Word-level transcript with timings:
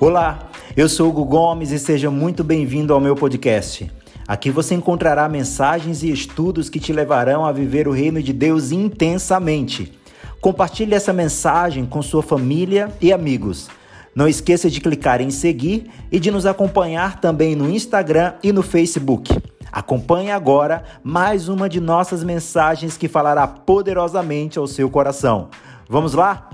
Olá, 0.00 0.48
eu 0.76 0.88
sou 0.88 1.08
Hugo 1.08 1.24
Gomes 1.24 1.72
e 1.72 1.78
seja 1.78 2.08
muito 2.08 2.44
bem-vindo 2.44 2.94
ao 2.94 3.00
meu 3.00 3.16
podcast. 3.16 3.90
Aqui 4.28 4.48
você 4.48 4.76
encontrará 4.76 5.28
mensagens 5.28 6.04
e 6.04 6.12
estudos 6.12 6.70
que 6.70 6.78
te 6.78 6.92
levarão 6.92 7.44
a 7.44 7.50
viver 7.50 7.88
o 7.88 7.92
reino 7.92 8.22
de 8.22 8.32
Deus 8.32 8.70
intensamente. 8.70 9.92
Compartilhe 10.40 10.94
essa 10.94 11.12
mensagem 11.12 11.84
com 11.84 12.00
sua 12.00 12.22
família 12.22 12.92
e 13.00 13.12
amigos. 13.12 13.68
Não 14.14 14.28
esqueça 14.28 14.70
de 14.70 14.80
clicar 14.80 15.20
em 15.20 15.32
seguir 15.32 15.90
e 16.12 16.20
de 16.20 16.30
nos 16.30 16.46
acompanhar 16.46 17.20
também 17.20 17.56
no 17.56 17.68
Instagram 17.68 18.34
e 18.40 18.52
no 18.52 18.62
Facebook. 18.62 19.36
Acompanhe 19.72 20.30
agora 20.30 20.84
mais 21.02 21.48
uma 21.48 21.68
de 21.68 21.80
nossas 21.80 22.22
mensagens 22.22 22.96
que 22.96 23.08
falará 23.08 23.48
poderosamente 23.48 24.60
ao 24.60 24.66
seu 24.68 24.88
coração. 24.88 25.48
Vamos 25.88 26.14
lá? 26.14 26.47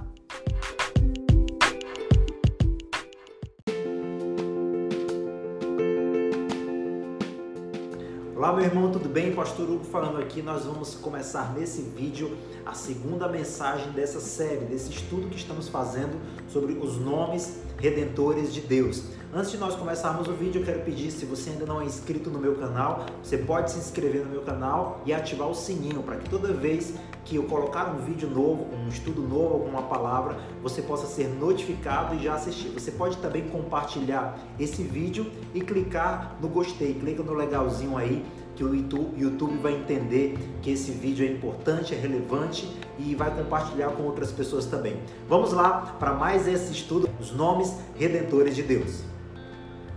Olá 8.36 8.52
meu 8.52 8.64
irmão, 8.64 8.90
tudo 8.90 9.08
bem? 9.08 9.32
Pastor 9.32 9.70
Hugo 9.70 9.84
falando 9.84 10.18
aqui. 10.18 10.42
Nós 10.42 10.64
vamos 10.64 10.96
começar 10.96 11.54
nesse 11.54 11.82
vídeo 11.82 12.36
a 12.66 12.74
segunda 12.74 13.28
mensagem 13.28 13.92
dessa 13.92 14.18
série, 14.18 14.64
desse 14.64 14.90
estudo 14.90 15.28
que 15.28 15.36
estamos 15.36 15.68
fazendo 15.68 16.20
sobre 16.48 16.72
os 16.72 16.98
nomes 16.98 17.60
redentores 17.78 18.52
de 18.52 18.60
Deus. 18.60 19.04
Antes 19.32 19.52
de 19.52 19.58
nós 19.58 19.76
começarmos 19.76 20.26
o 20.26 20.32
vídeo, 20.32 20.60
eu 20.60 20.64
quero 20.64 20.80
pedir, 20.80 21.12
se 21.12 21.24
você 21.24 21.50
ainda 21.50 21.64
não 21.64 21.80
é 21.80 21.84
inscrito 21.84 22.28
no 22.28 22.40
meu 22.40 22.56
canal, 22.56 23.06
você 23.22 23.38
pode 23.38 23.70
se 23.70 23.78
inscrever 23.78 24.24
no 24.24 24.30
meu 24.32 24.42
canal 24.42 25.00
e 25.06 25.14
ativar 25.14 25.48
o 25.48 25.54
sininho 25.54 26.02
para 26.02 26.16
que 26.16 26.28
toda 26.28 26.52
vez 26.52 26.94
que 27.24 27.36
eu 27.36 27.44
colocar 27.44 27.94
um 27.94 28.04
vídeo 28.04 28.28
novo, 28.28 28.66
um 28.74 28.88
estudo 28.88 29.22
novo, 29.22 29.54
alguma 29.54 29.82
palavra, 29.82 30.38
você 30.62 30.82
possa 30.82 31.06
ser 31.06 31.28
notificado 31.28 32.14
e 32.14 32.22
já 32.22 32.34
assistir. 32.34 32.68
Você 32.68 32.90
pode 32.90 33.16
também 33.18 33.48
compartilhar 33.48 34.38
esse 34.58 34.82
vídeo 34.82 35.30
e 35.54 35.60
clicar 35.60 36.36
no 36.40 36.48
gostei, 36.48 36.94
clica 36.94 37.22
no 37.22 37.32
legalzinho 37.32 37.96
aí 37.96 38.24
que 38.54 38.62
o 38.62 38.74
YouTube 39.16 39.56
vai 39.58 39.74
entender 39.74 40.38
que 40.62 40.70
esse 40.70 40.92
vídeo 40.92 41.26
é 41.26 41.30
importante, 41.30 41.92
é 41.92 41.98
relevante 41.98 42.70
e 42.98 43.14
vai 43.14 43.34
compartilhar 43.34 43.88
com 43.88 44.04
outras 44.04 44.30
pessoas 44.30 44.66
também. 44.66 44.96
Vamos 45.28 45.52
lá 45.52 45.96
para 45.98 46.12
mais 46.12 46.46
esse 46.46 46.72
estudo, 46.72 47.08
os 47.20 47.32
nomes 47.32 47.74
redentores 47.96 48.54
de 48.54 48.62
Deus. 48.62 49.02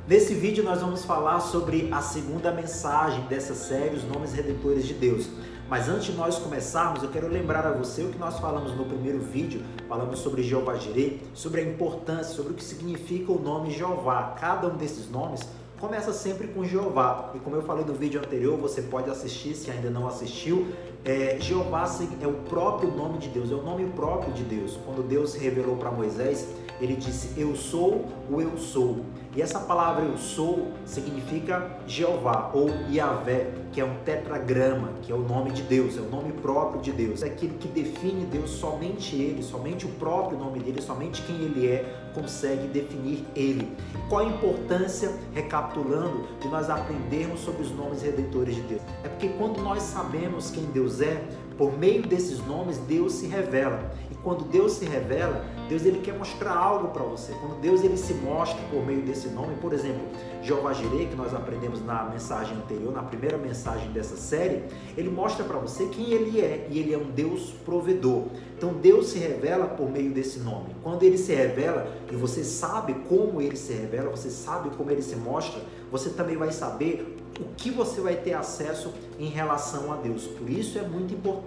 Nesse 0.07 0.33
vídeo 0.33 0.63
nós 0.63 0.81
vamos 0.81 1.03
falar 1.03 1.39
sobre 1.41 1.89
a 1.91 2.01
segunda 2.01 2.51
mensagem 2.51 3.21
dessa 3.27 3.53
série, 3.53 3.95
os 3.95 4.05
nomes 4.05 4.33
redentores 4.33 4.87
de 4.87 4.93
Deus. 4.93 5.29
Mas 5.69 5.89
antes 5.89 6.05
de 6.05 6.13
nós 6.13 6.39
começarmos, 6.39 7.03
eu 7.03 7.09
quero 7.09 7.27
lembrar 7.27 7.65
a 7.67 7.71
você 7.71 8.03
o 8.03 8.09
que 8.09 8.17
nós 8.17 8.39
falamos 8.39 8.73
no 8.73 8.85
primeiro 8.85 9.19
vídeo, 9.19 9.61
falamos 9.89 10.19
sobre 10.19 10.41
Jeová 10.41 10.75
Jireh, 10.75 11.19
sobre 11.33 11.59
a 11.59 11.63
importância, 11.63 12.33
sobre 12.35 12.53
o 12.53 12.55
que 12.55 12.63
significa 12.63 13.33
o 13.33 13.39
nome 13.39 13.71
Jeová. 13.71 14.33
Cada 14.39 14.67
um 14.67 14.77
desses 14.77 15.09
nomes 15.09 15.41
começa 15.77 16.13
sempre 16.13 16.47
com 16.47 16.63
Jeová. 16.63 17.31
E 17.35 17.39
como 17.39 17.57
eu 17.57 17.61
falei 17.63 17.83
no 17.83 17.93
vídeo 17.93 18.17
anterior, 18.17 18.57
você 18.57 18.81
pode 18.81 19.09
assistir 19.09 19.55
se 19.55 19.69
ainda 19.69 19.89
não 19.89 20.07
assistiu. 20.07 20.67
É, 21.03 21.37
Jeová 21.41 21.85
é 22.21 22.27
o 22.27 22.33
próprio 22.49 22.89
nome 22.89 23.17
de 23.17 23.27
Deus, 23.27 23.51
é 23.51 23.53
o 23.53 23.61
nome 23.61 23.85
próprio 23.87 24.31
de 24.33 24.43
Deus. 24.43 24.79
Quando 24.85 25.05
Deus 25.05 25.35
revelou 25.35 25.75
para 25.75 25.91
Moisés, 25.91 26.47
ele 26.79 26.95
disse: 26.95 27.39
Eu 27.39 27.55
sou 27.55 28.05
o 28.29 28.41
Eu 28.41 28.57
sou. 28.57 29.05
E 29.35 29.41
essa 29.41 29.59
palavra 29.59 30.03
eu 30.03 30.17
sou 30.17 30.71
significa 30.83 31.77
Jeová 31.85 32.49
ou 32.55 32.69
Yahvé, 32.91 33.51
que 33.71 33.79
é 33.79 33.85
um 33.85 33.93
tetragrama, 34.03 34.93
que 35.03 35.11
é 35.11 35.15
o 35.15 35.19
nome 35.19 35.51
de 35.51 35.61
Deus, 35.61 35.95
é 35.95 36.01
o 36.01 36.09
nome 36.09 36.31
próprio 36.31 36.81
de 36.81 36.91
Deus. 36.91 37.21
É 37.21 37.27
aquilo 37.27 37.53
que 37.59 37.67
define 37.67 38.25
Deus, 38.25 38.49
somente 38.49 39.15
Ele, 39.15 39.43
somente 39.43 39.85
o 39.85 39.89
próprio 39.89 40.39
nome 40.39 40.59
dele, 40.59 40.81
somente 40.81 41.21
quem 41.21 41.35
Ele 41.35 41.67
é, 41.67 42.09
consegue 42.15 42.67
definir 42.67 43.23
Ele. 43.35 43.71
Qual 44.09 44.25
a 44.25 44.27
importância, 44.27 45.13
recapitulando, 45.33 46.27
de 46.41 46.47
nós 46.47 46.67
aprendermos 46.67 47.41
sobre 47.41 47.61
os 47.61 47.71
nomes 47.71 48.01
redentores 48.01 48.55
de 48.55 48.61
Deus? 48.61 48.81
É 49.03 49.07
porque 49.07 49.29
quando 49.29 49.61
nós 49.61 49.83
sabemos 49.83 50.49
quem 50.49 50.65
Deus 50.65 50.99
é, 50.99 51.23
por 51.57 51.77
meio 51.77 52.03
desses 52.03 52.45
nomes, 52.45 52.77
Deus 52.77 53.13
se 53.13 53.25
revela. 53.25 53.91
E 54.11 54.15
quando 54.15 54.45
Deus 54.45 54.73
se 54.73 54.85
revela, 54.85 55.43
Deus 55.67 55.85
ele 55.85 55.99
quer 55.99 56.17
mostrar 56.17 56.55
algo 56.55 56.89
para 56.89 57.03
você. 57.03 57.33
Quando 57.33 57.59
Deus 57.59 57.83
ele 57.83 57.97
se 57.97 58.13
mostra 58.13 58.61
por 58.69 58.85
meio 58.85 59.01
desse 59.01 59.27
nome, 59.29 59.55
por 59.55 59.73
exemplo, 59.73 60.01
Jeová 60.41 60.71
Jireh, 60.71 61.07
que 61.07 61.15
nós 61.15 61.33
aprendemos 61.33 61.83
na 61.83 62.05
mensagem 62.05 62.55
anterior, 62.55 62.93
na 62.93 63.03
primeira 63.03 63.37
mensagem 63.37 63.91
dessa 63.91 64.15
série, 64.15 64.63
ele 64.95 65.09
mostra 65.09 65.43
para 65.43 65.57
você 65.57 65.87
quem 65.87 66.11
ele 66.11 66.39
é 66.39 66.67
e 66.69 66.79
ele 66.79 66.93
é 66.93 66.97
um 66.97 67.09
Deus 67.09 67.53
provedor. 67.65 68.25
Então 68.55 68.73
Deus 68.73 69.07
se 69.07 69.19
revela 69.19 69.65
por 69.67 69.89
meio 69.89 70.11
desse 70.11 70.39
nome. 70.39 70.75
Quando 70.83 71.03
ele 71.03 71.17
se 71.17 71.33
revela 71.33 71.91
e 72.11 72.15
você 72.15 72.43
sabe 72.43 72.93
como 73.09 73.41
ele 73.41 73.57
se 73.57 73.73
revela, 73.73 74.09
você 74.09 74.29
sabe 74.29 74.69
como 74.77 74.91
ele 74.91 75.01
se 75.01 75.15
mostra, 75.15 75.61
você 75.91 76.11
também 76.11 76.37
vai 76.37 76.51
saber 76.51 77.17
o 77.39 77.53
que 77.55 77.69
você 77.69 78.01
vai 78.01 78.15
ter 78.15 78.33
acesso 78.33 78.91
em 79.19 79.29
relação 79.29 79.91
a 79.93 79.97
Deus. 79.97 80.25
Por 80.25 80.49
isso 80.49 80.77
é 80.77 80.81
muito 80.81 81.13
importante. 81.13 81.46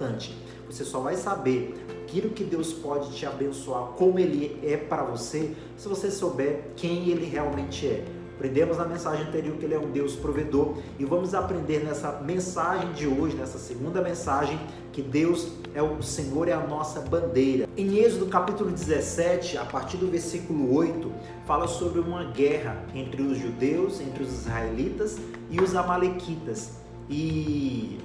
Você 0.68 0.84
só 0.84 1.00
vai 1.00 1.16
saber 1.16 1.74
aquilo 2.02 2.30
que 2.30 2.44
Deus 2.44 2.72
pode 2.72 3.12
te 3.12 3.26
abençoar, 3.26 3.92
como 3.96 4.18
Ele 4.18 4.58
é 4.62 4.76
para 4.76 5.04
você, 5.04 5.54
se 5.76 5.88
você 5.88 6.10
souber 6.10 6.70
quem 6.76 7.08
Ele 7.08 7.24
realmente 7.24 7.86
é. 7.86 8.04
Aprendemos 8.36 8.78
na 8.78 8.86
mensagem 8.86 9.26
anterior 9.26 9.58
que 9.58 9.66
Ele 9.66 9.74
é 9.74 9.78
um 9.78 9.90
Deus 9.90 10.16
provedor 10.16 10.78
e 10.98 11.04
vamos 11.04 11.34
aprender 11.34 11.84
nessa 11.84 12.20
mensagem 12.22 12.90
de 12.92 13.06
hoje, 13.06 13.36
nessa 13.36 13.58
segunda 13.58 14.00
mensagem, 14.00 14.58
que 14.92 15.02
Deus 15.02 15.52
é 15.74 15.82
o 15.82 16.02
Senhor 16.02 16.48
é 16.48 16.52
a 16.52 16.66
nossa 16.66 17.00
bandeira. 17.00 17.68
Em 17.76 17.98
Êxodo 17.98 18.26
capítulo 18.26 18.70
17, 18.70 19.58
a 19.58 19.64
partir 19.66 19.98
do 19.98 20.06
versículo 20.06 20.74
8, 20.74 21.12
fala 21.46 21.68
sobre 21.68 22.00
uma 22.00 22.24
guerra 22.24 22.82
entre 22.94 23.20
os 23.20 23.36
judeus, 23.36 24.00
entre 24.00 24.22
os 24.22 24.32
israelitas 24.32 25.18
e 25.50 25.60
os 25.60 25.76
amalequitas. 25.76 26.80
E 27.10 27.98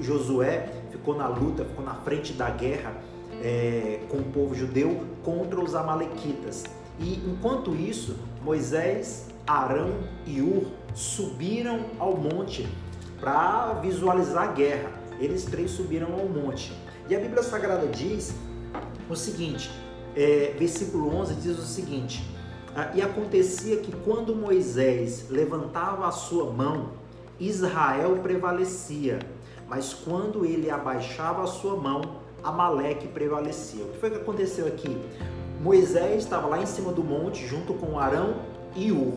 Josué 0.00 0.70
ficou 0.96 1.16
na 1.16 1.28
luta, 1.28 1.64
ficou 1.64 1.84
na 1.84 1.94
frente 1.94 2.32
da 2.32 2.50
guerra 2.50 2.94
é, 3.42 4.00
com 4.08 4.18
o 4.18 4.24
povo 4.24 4.54
judeu 4.54 5.04
contra 5.22 5.60
os 5.60 5.74
amalequitas. 5.74 6.64
E 6.98 7.22
enquanto 7.26 7.74
isso, 7.74 8.16
Moisés, 8.42 9.28
Arão 9.46 9.94
e 10.26 10.40
Ur 10.40 10.66
subiram 10.94 11.80
ao 11.98 12.16
monte 12.16 12.66
para 13.20 13.74
visualizar 13.74 14.48
a 14.48 14.52
guerra. 14.52 14.90
Eles 15.18 15.44
três 15.44 15.70
subiram 15.70 16.12
ao 16.12 16.26
monte. 16.26 16.72
E 17.08 17.14
a 17.14 17.20
Bíblia 17.20 17.42
Sagrada 17.42 17.86
diz 17.86 18.34
o 19.08 19.14
seguinte, 19.14 19.70
é, 20.16 20.54
versículo 20.58 21.14
11 21.14 21.34
diz 21.34 21.58
o 21.58 21.62
seguinte: 21.62 22.24
ah, 22.74 22.90
E 22.94 23.02
acontecia 23.02 23.76
que 23.78 23.92
quando 24.04 24.34
Moisés 24.34 25.26
levantava 25.30 26.06
a 26.06 26.10
sua 26.10 26.50
mão, 26.50 26.90
Israel 27.38 28.18
prevalecia, 28.22 29.18
mas 29.68 29.92
quando 29.92 30.44
ele 30.44 30.70
abaixava 30.70 31.42
a 31.42 31.46
sua 31.46 31.76
mão, 31.76 32.02
Amaleque 32.42 33.08
prevalecia. 33.08 33.84
O 33.84 33.88
que 33.88 33.98
foi 33.98 34.10
que 34.10 34.16
aconteceu 34.16 34.66
aqui? 34.66 34.96
Moisés 35.60 36.22
estava 36.22 36.46
lá 36.46 36.60
em 36.60 36.66
cima 36.66 36.92
do 36.92 37.02
monte 37.02 37.46
junto 37.46 37.74
com 37.74 37.98
Arão 37.98 38.36
e 38.74 38.92
Ur. 38.92 39.14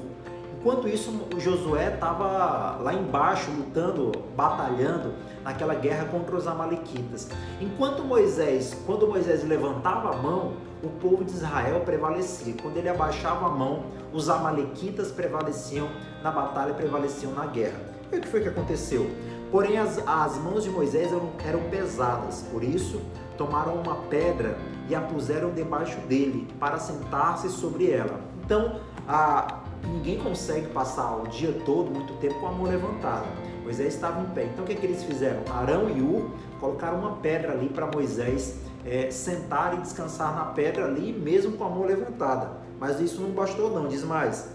Enquanto 0.60 0.90
isso, 0.90 1.14
Josué 1.38 1.94
estava 1.94 2.78
lá 2.82 2.94
embaixo 2.94 3.50
lutando, 3.52 4.12
batalhando 4.36 5.14
naquela 5.42 5.74
guerra 5.74 6.06
contra 6.06 6.36
os 6.36 6.48
amalequitas. 6.48 7.30
Enquanto 7.62 8.04
Moisés, 8.04 8.76
quando 8.86 9.08
Moisés 9.08 9.48
levantava 9.48 10.14
a 10.14 10.18
mão, 10.18 10.54
o 10.84 10.90
povo 10.90 11.24
de 11.24 11.32
Israel 11.32 11.82
prevalecia. 11.82 12.56
Quando 12.62 12.76
ele 12.76 12.90
abaixava 12.90 13.46
a 13.46 13.50
mão, 13.50 13.84
os 14.12 14.30
amalequitas 14.30 15.12
prevaleciam 15.12 15.88
na 16.22 16.32
batalha, 16.32 16.74
prevaleciam 16.74 17.32
na 17.32 17.46
guerra. 17.46 17.80
E 18.12 18.18
o 18.18 18.22
que 18.22 18.28
foi 18.28 18.42
que 18.42 18.50
aconteceu? 18.50 19.10
Porém, 19.52 19.78
as, 19.78 20.00
as 20.06 20.38
mãos 20.38 20.64
de 20.64 20.70
Moisés 20.70 21.12
eram, 21.12 21.30
eram 21.44 21.62
pesadas, 21.70 22.46
por 22.52 22.64
isso 22.64 23.02
tomaram 23.38 23.76
uma 23.76 23.96
pedra 24.10 24.58
e 24.88 24.94
a 24.94 25.02
puseram 25.02 25.52
debaixo 25.52 25.98
dele 26.02 26.48
para 26.60 26.78
sentar-se 26.78 27.50
sobre 27.50 27.90
ela. 27.90 28.20
Então, 28.44 28.80
a, 29.08 29.62
ninguém 29.84 30.20
consegue 30.20 30.68
passar 30.68 31.16
o 31.16 31.28
dia 31.28 31.54
todo, 31.66 31.90
muito 31.90 32.14
tempo, 32.20 32.40
com 32.40 32.48
a 32.48 32.52
mão 32.52 32.64
levantada. 32.64 33.26
Moisés 33.64 33.94
estava 33.94 34.22
em 34.22 34.26
pé. 34.34 34.46
Então, 34.46 34.64
o 34.64 34.68
que, 34.68 34.74
é 34.74 34.76
que 34.76 34.86
eles 34.86 35.04
fizeram? 35.04 35.42
Arão 35.52 35.90
e 35.90 36.02
Ur 36.02 36.32
colocaram 36.60 37.00
uma 37.00 37.18
pedra 37.18 37.54
ali 37.54 37.70
para 37.70 37.88
Moisés 37.88 38.58
é, 38.86 39.10
sentar 39.10 39.76
e 39.76 39.82
descansar 39.82 40.36
na 40.36 40.46
pedra 40.46 40.86
ali, 40.86 41.14
mesmo 41.14 41.54
com 41.54 41.64
a 41.64 41.70
mão 41.70 41.86
levantada. 41.86 42.52
Mas 42.80 43.00
isso 43.00 43.22
não 43.22 43.30
bastou, 43.30 43.70
não. 43.70 43.88
Diz 43.88 44.04
mais. 44.04 44.50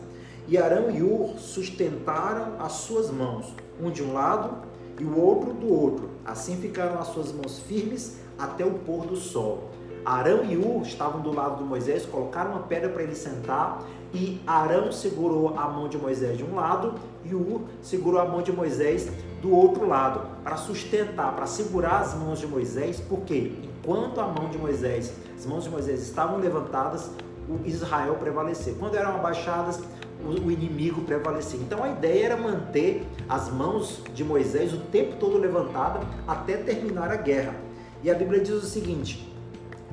E 0.47 0.59
Arão 0.59 0.91
e 0.91 1.03
Ur 1.03 1.39
sustentaram 1.39 2.57
as 2.59 2.73
suas 2.73 3.11
mãos, 3.11 3.55
um 3.81 3.91
de 3.91 4.03
um 4.03 4.13
lado 4.13 4.59
e 4.99 5.05
o 5.05 5.19
outro 5.19 5.53
do 5.53 5.73
outro. 5.73 6.11
Assim 6.25 6.57
ficaram 6.57 6.99
as 6.99 7.09
suas 7.09 7.33
mãos 7.33 7.59
firmes 7.61 8.19
até 8.39 8.65
o 8.65 8.73
pôr 8.73 9.07
do 9.07 9.17
sol. 9.17 9.71
Arão 10.05 10.45
e 10.45 10.57
Ur 10.57 10.83
estavam 10.83 11.23
do 11.23 11.33
lado 11.33 11.63
de 11.63 11.65
Moisés, 11.65 12.05
colocaram 12.05 12.53
uma 12.53 12.63
pedra 12.65 12.91
para 12.91 13.03
ele 13.03 13.15
sentar, 13.15 13.83
e 14.13 14.41
Arão 14.47 14.93
segurou 14.93 15.59
a 15.59 15.67
mão 15.69 15.89
de 15.89 15.97
Moisés 15.97 16.37
de 16.37 16.45
um 16.45 16.55
lado 16.55 16.95
e 17.25 17.35
Ur 17.35 17.63
segurou 17.83 18.21
a 18.21 18.25
mão 18.25 18.43
de 18.43 18.53
Moisés 18.53 19.09
do 19.41 19.51
outro 19.55 19.87
lado, 19.89 20.21
para 20.43 20.57
sustentar, 20.57 21.35
para 21.35 21.47
segurar 21.47 22.01
as 22.01 22.15
mãos 22.15 22.39
de 22.39 22.47
Moisés, 22.47 23.01
porque 23.09 23.53
enquanto 23.63 24.21
a 24.21 24.27
mão 24.27 24.49
de 24.51 24.59
Moisés, 24.59 25.13
as 25.37 25.47
mãos 25.47 25.65
de 25.65 25.71
Moisés 25.71 26.03
estavam 26.03 26.39
levantadas, 26.39 27.11
o 27.49 27.67
Israel 27.67 28.15
prevalecer. 28.15 28.75
Quando 28.79 28.95
eram 28.95 29.17
abaixadas, 29.17 29.81
o 30.27 30.51
inimigo 30.51 31.03
prevalecia. 31.03 31.59
Então 31.61 31.83
a 31.83 31.91
ideia 31.91 32.27
era 32.27 32.37
manter 32.37 33.07
as 33.29 33.51
mãos 33.51 34.03
de 34.15 34.25
Moisés 34.25 34.73
o 34.73 34.79
tempo 34.79 35.17
todo 35.17 35.39
levantada 35.39 36.01
até 36.27 36.57
terminar 36.57 37.11
a 37.11 37.17
guerra. 37.17 37.55
E 38.03 38.11
a 38.11 38.15
Bíblia 38.15 38.41
diz 38.41 38.55
o 38.55 38.67
seguinte: 38.67 39.29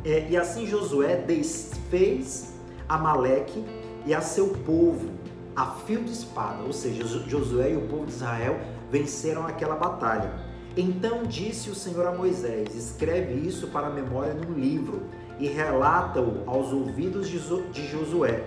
é, 0.04 0.28
e 0.30 0.38
assim 0.38 0.66
Josué 0.66 1.16
desfez 1.18 2.54
Amaleque 2.88 3.64
e 4.06 4.14
a 4.14 4.22
seu 4.22 4.50
povo 4.50 5.10
a 5.56 5.66
fio 5.66 6.02
de 6.04 6.12
espada, 6.12 6.64
ou 6.64 6.74
seja, 6.74 7.06
Josué 7.28 7.72
e 7.72 7.78
o 7.78 7.82
povo 7.82 8.06
de 8.06 8.14
Israel 8.14 8.58
venceram 8.90 9.46
aquela 9.46 9.76
batalha. 9.76 10.32
Então 10.76 11.24
disse 11.24 11.70
o 11.70 11.76
Senhor 11.76 12.08
a 12.08 12.12
Moisés: 12.12 12.74
Escreve 12.74 13.34
isso 13.34 13.68
para 13.68 13.88
a 13.88 13.90
memória 13.90 14.34
num 14.34 14.54
livro 14.54 15.04
e 15.40 15.48
relata-o 15.48 16.44
aos 16.46 16.72
ouvidos 16.72 17.28
de 17.28 17.88
Josué, 17.88 18.44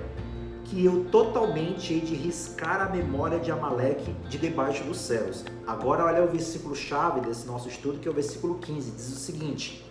que 0.65 0.85
eu 0.85 1.05
totalmente 1.11 1.93
hei 1.93 2.01
de 2.01 2.15
riscar 2.15 2.81
a 2.81 2.89
memória 2.89 3.39
de 3.39 3.51
Amaleque 3.51 4.13
de 4.29 4.39
debaixo 4.39 4.83
dos 4.85 4.99
céus. 4.99 5.45
Agora 5.67 6.05
olha 6.05 6.25
o 6.25 6.29
versículo 6.29 6.75
chave 6.75 7.21
desse 7.21 7.47
nosso 7.47 7.69
estudo, 7.69 7.99
que 7.99 8.09
é 8.09 8.11
o 8.11 8.15
versículo 8.15 8.57
15, 8.57 8.91
diz 8.91 9.13
o 9.13 9.17
seguinte: 9.17 9.85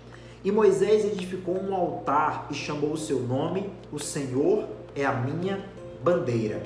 E 0.44 0.52
Moisés 0.52 1.06
edificou 1.06 1.56
um 1.56 1.74
altar 1.74 2.48
e 2.50 2.54
chamou 2.54 2.94
o 2.94 2.98
seu 2.98 3.20
nome, 3.20 3.70
o 3.92 4.00
Senhor 4.00 4.68
é 4.96 5.06
a 5.06 5.14
minha 5.14 5.64
bandeira. 6.04 6.62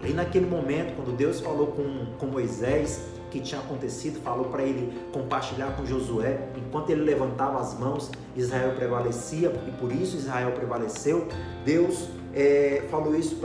Ali 0.00 0.12
naquele 0.12 0.46
momento, 0.46 0.94
quando 0.94 1.16
Deus 1.16 1.40
falou 1.40 1.68
com, 1.68 2.06
com 2.18 2.26
Moisés, 2.26 3.02
que 3.30 3.40
tinha 3.40 3.60
acontecido, 3.60 4.20
falou 4.20 4.46
para 4.46 4.62
ele 4.62 4.92
compartilhar 5.12 5.76
com 5.76 5.84
Josué. 5.84 6.48
Enquanto 6.56 6.90
ele 6.90 7.02
levantava 7.02 7.60
as 7.60 7.78
mãos, 7.78 8.10
Israel 8.36 8.74
prevalecia 8.74 9.52
e 9.66 9.70
por 9.72 9.92
isso 9.92 10.16
Israel 10.16 10.52
prevaleceu. 10.52 11.26
Deus 11.64 12.08
é, 12.34 12.84
falou 12.90 13.14
isso 13.14 13.36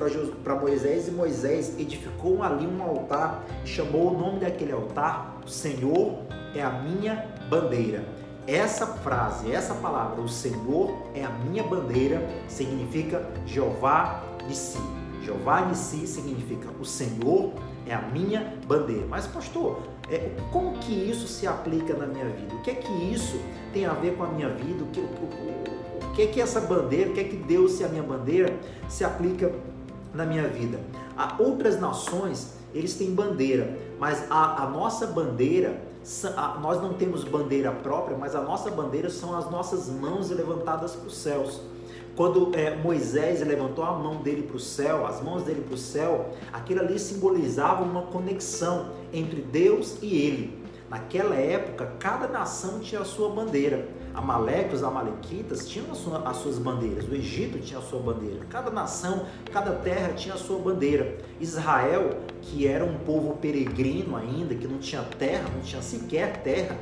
para 0.44 0.56
Moisés 0.56 1.08
e 1.08 1.12
Moisés 1.12 1.80
edificou 1.80 2.44
ali 2.44 2.68
um 2.68 2.82
altar 2.82 3.46
e 3.64 3.68
chamou 3.68 4.14
o 4.14 4.18
nome 4.18 4.40
daquele 4.40 4.72
altar: 4.72 5.40
O 5.46 5.50
Senhor 5.50 6.20
é 6.54 6.62
a 6.62 6.70
minha 6.70 7.28
bandeira. 7.50 8.04
Essa 8.46 8.86
frase, 8.86 9.52
essa 9.52 9.74
palavra, 9.76 10.22
o 10.22 10.28
Senhor 10.28 10.94
é 11.16 11.24
a 11.24 11.30
minha 11.30 11.64
bandeira, 11.64 12.22
significa 12.48 13.26
Jeová 13.46 14.22
de 14.48 14.56
si. 14.56 14.80
Jeová 15.24 15.62
de 15.62 15.78
si 15.78 16.06
significa 16.06 16.68
o 16.78 16.84
Senhor 16.84 17.54
é 17.88 17.94
a 17.94 18.02
minha 18.02 18.54
bandeira. 18.68 19.06
Mas, 19.08 19.26
pastor, 19.28 19.82
é, 20.10 20.32
como 20.52 20.78
que 20.80 20.92
isso 20.92 21.28
se 21.28 21.48
aplica 21.48 21.94
na 21.94 22.06
minha 22.06 22.26
vida? 22.26 22.54
O 22.56 22.62
que 22.62 22.72
é 22.72 22.76
que 22.76 22.92
isso 22.92 23.40
tem 23.72 23.86
a 23.86 23.94
ver 23.94 24.18
com 24.18 24.24
a 24.24 24.28
minha 24.28 24.50
vida? 24.50 24.84
O 24.84 24.88
que, 24.88 25.00
o, 25.00 25.04
o 25.04 25.93
que 26.14 26.22
é 26.22 26.28
que 26.28 26.40
essa 26.40 26.62
bandeira, 26.62 27.10
o 27.10 27.14
que 27.14 27.20
é 27.20 27.24
que 27.24 27.36
Deus, 27.36 27.74
se 27.74 27.84
a 27.84 27.88
minha 27.88 28.04
bandeira, 28.04 28.56
se 28.88 29.04
aplica 29.04 29.52
na 30.14 30.26
minha 30.26 30.48
vida? 30.48 30.80
Há 31.18 31.36
outras 31.40 31.80
nações, 31.80 32.54
eles 32.74 32.94
têm 32.94 33.12
bandeira, 33.12 33.78
mas 34.00 34.26
a, 34.30 34.64
a 34.64 34.70
nossa 34.70 35.08
bandeira, 35.08 35.82
nós 36.62 36.82
não 36.82 36.94
temos 36.94 37.24
bandeira 37.24 37.72
própria, 37.72 38.16
mas 38.16 38.36
a 38.36 38.42
nossa 38.42 38.70
bandeira 38.70 39.10
são 39.10 39.36
as 39.36 39.50
nossas 39.50 39.90
mãos 39.90 40.30
levantadas 40.30 40.96
para 40.96 41.08
os 41.08 41.18
céus. 41.18 41.62
Quando 42.16 42.56
é, 42.56 42.76
Moisés 42.76 43.42
levantou 43.42 43.84
a 43.84 43.94
mão 43.94 44.18
dele 44.22 44.44
para 44.44 44.58
o 44.58 44.60
céu, 44.60 45.08
as 45.08 45.20
mãos 45.20 45.42
dele 45.42 45.62
para 45.62 45.74
o 45.74 45.78
céu, 45.78 46.30
aquilo 46.52 46.82
ali 46.82 47.00
simbolizava 47.00 47.84
uma 47.84 48.04
conexão 48.04 48.92
entre 49.12 49.42
Deus 49.42 49.98
e 50.00 50.16
ele. 50.16 50.64
Naquela 50.92 51.34
época, 51.34 51.92
cada 51.98 52.28
nação 52.28 52.80
tinha 52.80 53.02
a 53.02 53.06
sua 53.06 53.30
bandeira. 53.30 53.88
Amaleque, 54.14 54.76
os 54.76 54.84
amalequitas 54.84 55.68
tinham 55.68 55.88
as 55.92 56.38
suas 56.38 56.58
bandeiras, 56.60 57.08
o 57.08 57.16
Egito 57.16 57.60
tinha 57.60 57.80
a 57.80 57.82
sua 57.82 58.00
bandeira, 58.00 58.46
cada 58.50 58.70
nação, 58.70 59.26
cada 59.52 59.72
terra 59.72 60.14
tinha 60.14 60.36
a 60.36 60.38
sua 60.38 60.60
bandeira. 60.60 61.18
Israel, 61.40 62.18
que 62.42 62.68
era 62.68 62.86
um 62.86 62.98
povo 63.00 63.36
peregrino 63.38 64.16
ainda, 64.16 64.54
que 64.54 64.68
não 64.68 64.78
tinha 64.78 65.02
terra, 65.02 65.46
não 65.54 65.62
tinha 65.62 65.82
sequer 65.82 66.44
terra, 66.44 66.78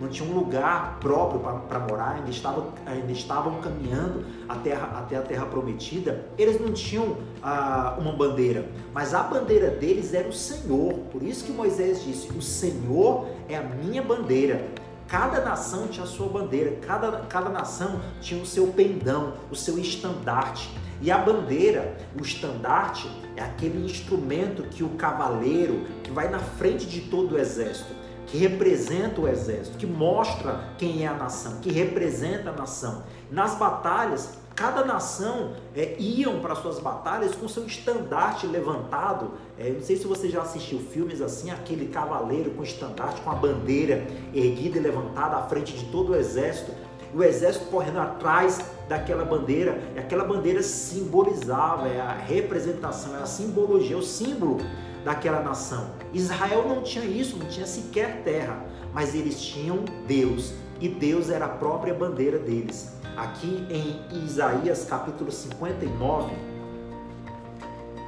não 0.00 0.08
tinha 0.08 0.28
um 0.28 0.34
lugar 0.34 0.98
próprio 1.00 1.40
para 1.40 1.78
morar, 1.80 2.16
ainda 2.16 2.30
estavam, 2.30 2.72
ainda 2.84 3.12
estavam 3.12 3.60
caminhando 3.60 4.24
a 4.48 4.54
terra, 4.56 4.98
até 4.98 5.16
a 5.16 5.22
terra 5.22 5.46
prometida, 5.46 6.26
eles 6.36 6.60
não 6.60 6.72
tinham 6.72 7.16
ah, 7.42 7.96
uma 7.98 8.12
bandeira, 8.12 8.68
mas 8.92 9.14
a 9.14 9.22
bandeira 9.22 9.70
deles 9.70 10.12
era 10.12 10.28
o 10.28 10.32
Senhor. 10.32 10.92
Por 11.10 11.22
isso 11.22 11.44
que 11.44 11.52
Moisés 11.52 12.04
disse: 12.04 12.30
O 12.32 12.42
Senhor 12.42 13.26
é 13.48 13.56
a 13.56 13.62
minha 13.62 14.02
bandeira. 14.02 14.68
Cada 15.08 15.40
nação 15.40 15.86
tinha 15.86 16.04
a 16.04 16.08
sua 16.08 16.28
bandeira, 16.28 16.78
cada, 16.84 17.20
cada 17.28 17.48
nação 17.48 18.00
tinha 18.20 18.42
o 18.42 18.46
seu 18.46 18.68
pendão, 18.68 19.34
o 19.50 19.54
seu 19.54 19.78
estandarte. 19.78 20.68
E 21.00 21.10
a 21.10 21.18
bandeira, 21.18 21.96
o 22.18 22.22
estandarte, 22.22 23.08
é 23.36 23.42
aquele 23.42 23.84
instrumento 23.84 24.64
que 24.64 24.82
o 24.82 24.90
cavaleiro, 24.90 25.84
que 26.02 26.10
vai 26.10 26.28
na 26.28 26.38
frente 26.38 26.86
de 26.86 27.02
todo 27.02 27.34
o 27.34 27.38
exército, 27.38 27.94
que 28.26 28.36
representa 28.36 29.20
o 29.20 29.28
exército, 29.28 29.78
que 29.78 29.86
mostra 29.86 30.70
quem 30.76 31.04
é 31.04 31.06
a 31.06 31.14
nação, 31.14 31.60
que 31.60 31.70
representa 31.70 32.50
a 32.50 32.52
nação. 32.52 33.02
Nas 33.30 33.54
batalhas, 33.54 34.30
cada 34.54 34.84
nação 34.84 35.52
é, 35.76 35.96
iam 35.98 36.40
para 36.40 36.54
suas 36.54 36.78
batalhas 36.78 37.34
com 37.34 37.46
seu 37.46 37.66
estandarte 37.66 38.46
levantado. 38.46 39.32
É, 39.58 39.70
não 39.70 39.82
sei 39.82 39.96
se 39.96 40.06
você 40.06 40.28
já 40.28 40.42
assistiu 40.42 40.78
filmes 40.78 41.20
assim, 41.20 41.50
aquele 41.50 41.86
cavaleiro 41.88 42.50
com 42.50 42.62
estandarte, 42.62 43.20
com 43.20 43.30
a 43.30 43.34
bandeira 43.34 44.06
erguida 44.34 44.78
e 44.78 44.80
levantada 44.80 45.36
à 45.36 45.42
frente 45.42 45.76
de 45.76 45.84
todo 45.86 46.12
o 46.12 46.16
exército. 46.16 46.72
O 47.14 47.22
exército 47.22 47.66
correndo 47.66 48.00
atrás 48.00 48.60
daquela 48.88 49.24
bandeira, 49.24 49.80
e 49.94 49.98
aquela 49.98 50.24
bandeira 50.24 50.62
simbolizava, 50.62 51.88
é 51.88 52.00
a 52.00 52.12
representação, 52.12 53.16
é 53.16 53.22
a 53.22 53.26
simbologia, 53.26 53.94
é 53.94 53.98
o 53.98 54.02
símbolo 54.02 54.58
daquela 55.06 55.40
nação. 55.40 55.92
Israel 56.12 56.68
não 56.68 56.82
tinha 56.82 57.04
isso, 57.04 57.36
não 57.36 57.46
tinha 57.46 57.64
sequer 57.64 58.24
terra, 58.24 58.60
mas 58.92 59.14
eles 59.14 59.40
tinham 59.40 59.84
Deus 60.04 60.52
e 60.80 60.88
Deus 60.88 61.30
era 61.30 61.44
a 61.44 61.48
própria 61.48 61.94
bandeira 61.94 62.40
deles. 62.40 62.90
Aqui 63.16 63.64
em 63.70 64.24
Isaías 64.24 64.84
capítulo 64.84 65.30
59, 65.30 66.34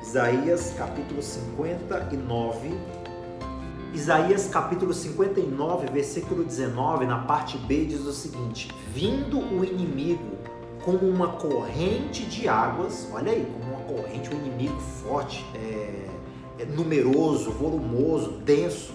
Isaías 0.02 0.74
capítulo 0.76 1.22
59, 1.22 2.74
Isaías 3.94 4.48
capítulo 4.48 4.92
59, 4.92 5.92
versículo 5.92 6.42
19, 6.42 7.06
na 7.06 7.20
parte 7.20 7.56
B 7.58 7.84
diz 7.84 8.00
o 8.00 8.12
seguinte: 8.12 8.74
Vindo 8.92 9.38
o 9.38 9.64
inimigo 9.64 10.36
como 10.84 11.08
uma 11.08 11.28
corrente 11.28 12.24
de 12.26 12.48
águas, 12.48 13.08
olha 13.12 13.30
aí, 13.30 13.46
como 13.52 13.72
uma 13.72 13.84
corrente, 13.84 14.34
um 14.34 14.38
inimigo 14.38 14.78
forte, 14.80 15.46
é, 15.54 16.17
é 16.58 16.64
numeroso, 16.64 17.50
volumoso, 17.50 18.32
denso. 18.44 18.92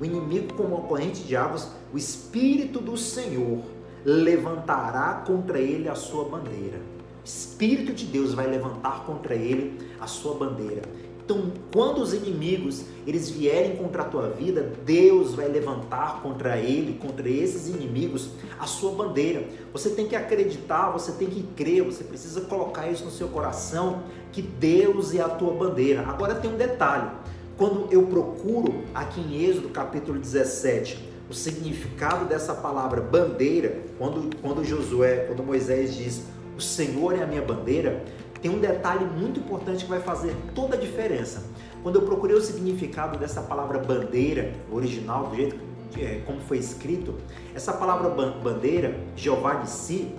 O 0.00 0.04
inimigo, 0.04 0.54
como 0.54 0.76
uma 0.76 0.88
corrente 0.88 1.22
de 1.22 1.36
águas, 1.36 1.70
o 1.92 1.98
Espírito 1.98 2.80
do 2.80 2.96
Senhor 2.96 3.60
levantará 4.04 5.22
contra 5.26 5.58
ele 5.58 5.88
a 5.88 5.94
sua 5.94 6.24
bandeira. 6.24 6.78
O 7.22 7.24
Espírito 7.24 7.92
de 7.92 8.06
Deus 8.06 8.34
vai 8.34 8.48
levantar 8.48 9.04
contra 9.04 9.34
ele 9.34 9.78
a 10.00 10.06
sua 10.06 10.34
bandeira. 10.34 10.82
Então, 11.24 11.52
quando 11.72 11.98
os 11.98 12.12
inimigos 12.12 12.84
eles 13.06 13.30
vierem 13.30 13.76
contra 13.76 14.02
a 14.02 14.04
tua 14.04 14.28
vida, 14.28 14.72
Deus 14.84 15.34
vai 15.34 15.48
levantar 15.48 16.20
contra 16.20 16.58
ele, 16.58 16.98
contra 16.98 17.28
esses 17.28 17.68
inimigos, 17.68 18.30
a 18.58 18.66
sua 18.66 18.92
bandeira. 18.92 19.44
Você 19.72 19.90
tem 19.90 20.06
que 20.06 20.16
acreditar, 20.16 20.90
você 20.90 21.12
tem 21.12 21.28
que 21.28 21.42
crer, 21.56 21.82
você 21.82 22.02
precisa 22.02 22.42
colocar 22.42 22.88
isso 22.88 23.04
no 23.04 23.10
seu 23.10 23.28
coração 23.28 24.02
que 24.32 24.42
Deus 24.42 25.14
é 25.14 25.20
a 25.20 25.28
tua 25.28 25.52
bandeira. 25.52 26.02
Agora 26.02 26.34
tem 26.34 26.52
um 26.52 26.56
detalhe. 26.56 27.08
Quando 27.56 27.86
eu 27.92 28.06
procuro 28.06 28.82
aqui 28.94 29.20
em 29.20 29.44
Êxodo 29.44 29.68
capítulo 29.68 30.18
17, 30.18 31.10
o 31.30 31.34
significado 31.34 32.24
dessa 32.24 32.54
palavra 32.54 33.00
bandeira, 33.00 33.82
quando, 33.98 34.36
quando 34.40 34.64
Josué, 34.64 35.26
quando 35.28 35.42
Moisés 35.42 35.94
diz 35.94 36.22
o 36.56 36.60
Senhor 36.60 37.14
é 37.14 37.22
a 37.22 37.26
minha 37.26 37.42
bandeira, 37.42 38.04
tem 38.42 38.50
um 38.50 38.58
detalhe 38.58 39.04
muito 39.04 39.38
importante 39.38 39.84
que 39.84 39.90
vai 39.90 40.00
fazer 40.00 40.36
toda 40.54 40.76
a 40.76 40.78
diferença. 40.78 41.44
Quando 41.82 41.96
eu 41.96 42.02
procurei 42.02 42.36
o 42.36 42.42
significado 42.42 43.16
dessa 43.16 43.40
palavra 43.40 43.78
bandeira, 43.78 44.52
original, 44.70 45.28
do 45.28 45.36
jeito 45.36 45.56
é, 45.96 46.22
como 46.26 46.40
foi 46.40 46.58
escrito, 46.58 47.14
essa 47.54 47.72
palavra 47.72 48.08
bandeira, 48.08 48.98
Jeová 49.16 49.54
de 49.54 49.70
si, 49.70 50.14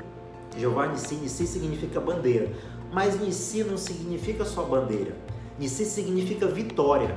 Jeová 0.58 0.88
de 0.88 1.00
si, 1.00 1.16
de 1.16 1.30
si 1.30 1.48
significa 1.48 2.00
bandeira, 2.00 2.50
mas 2.92 3.20
Nissi 3.20 3.64
não 3.64 3.78
significa 3.78 4.46
só 4.46 4.64
bandeira, 4.64 5.16
Nissi 5.60 5.86
significa 5.86 6.48
vitória. 6.48 7.16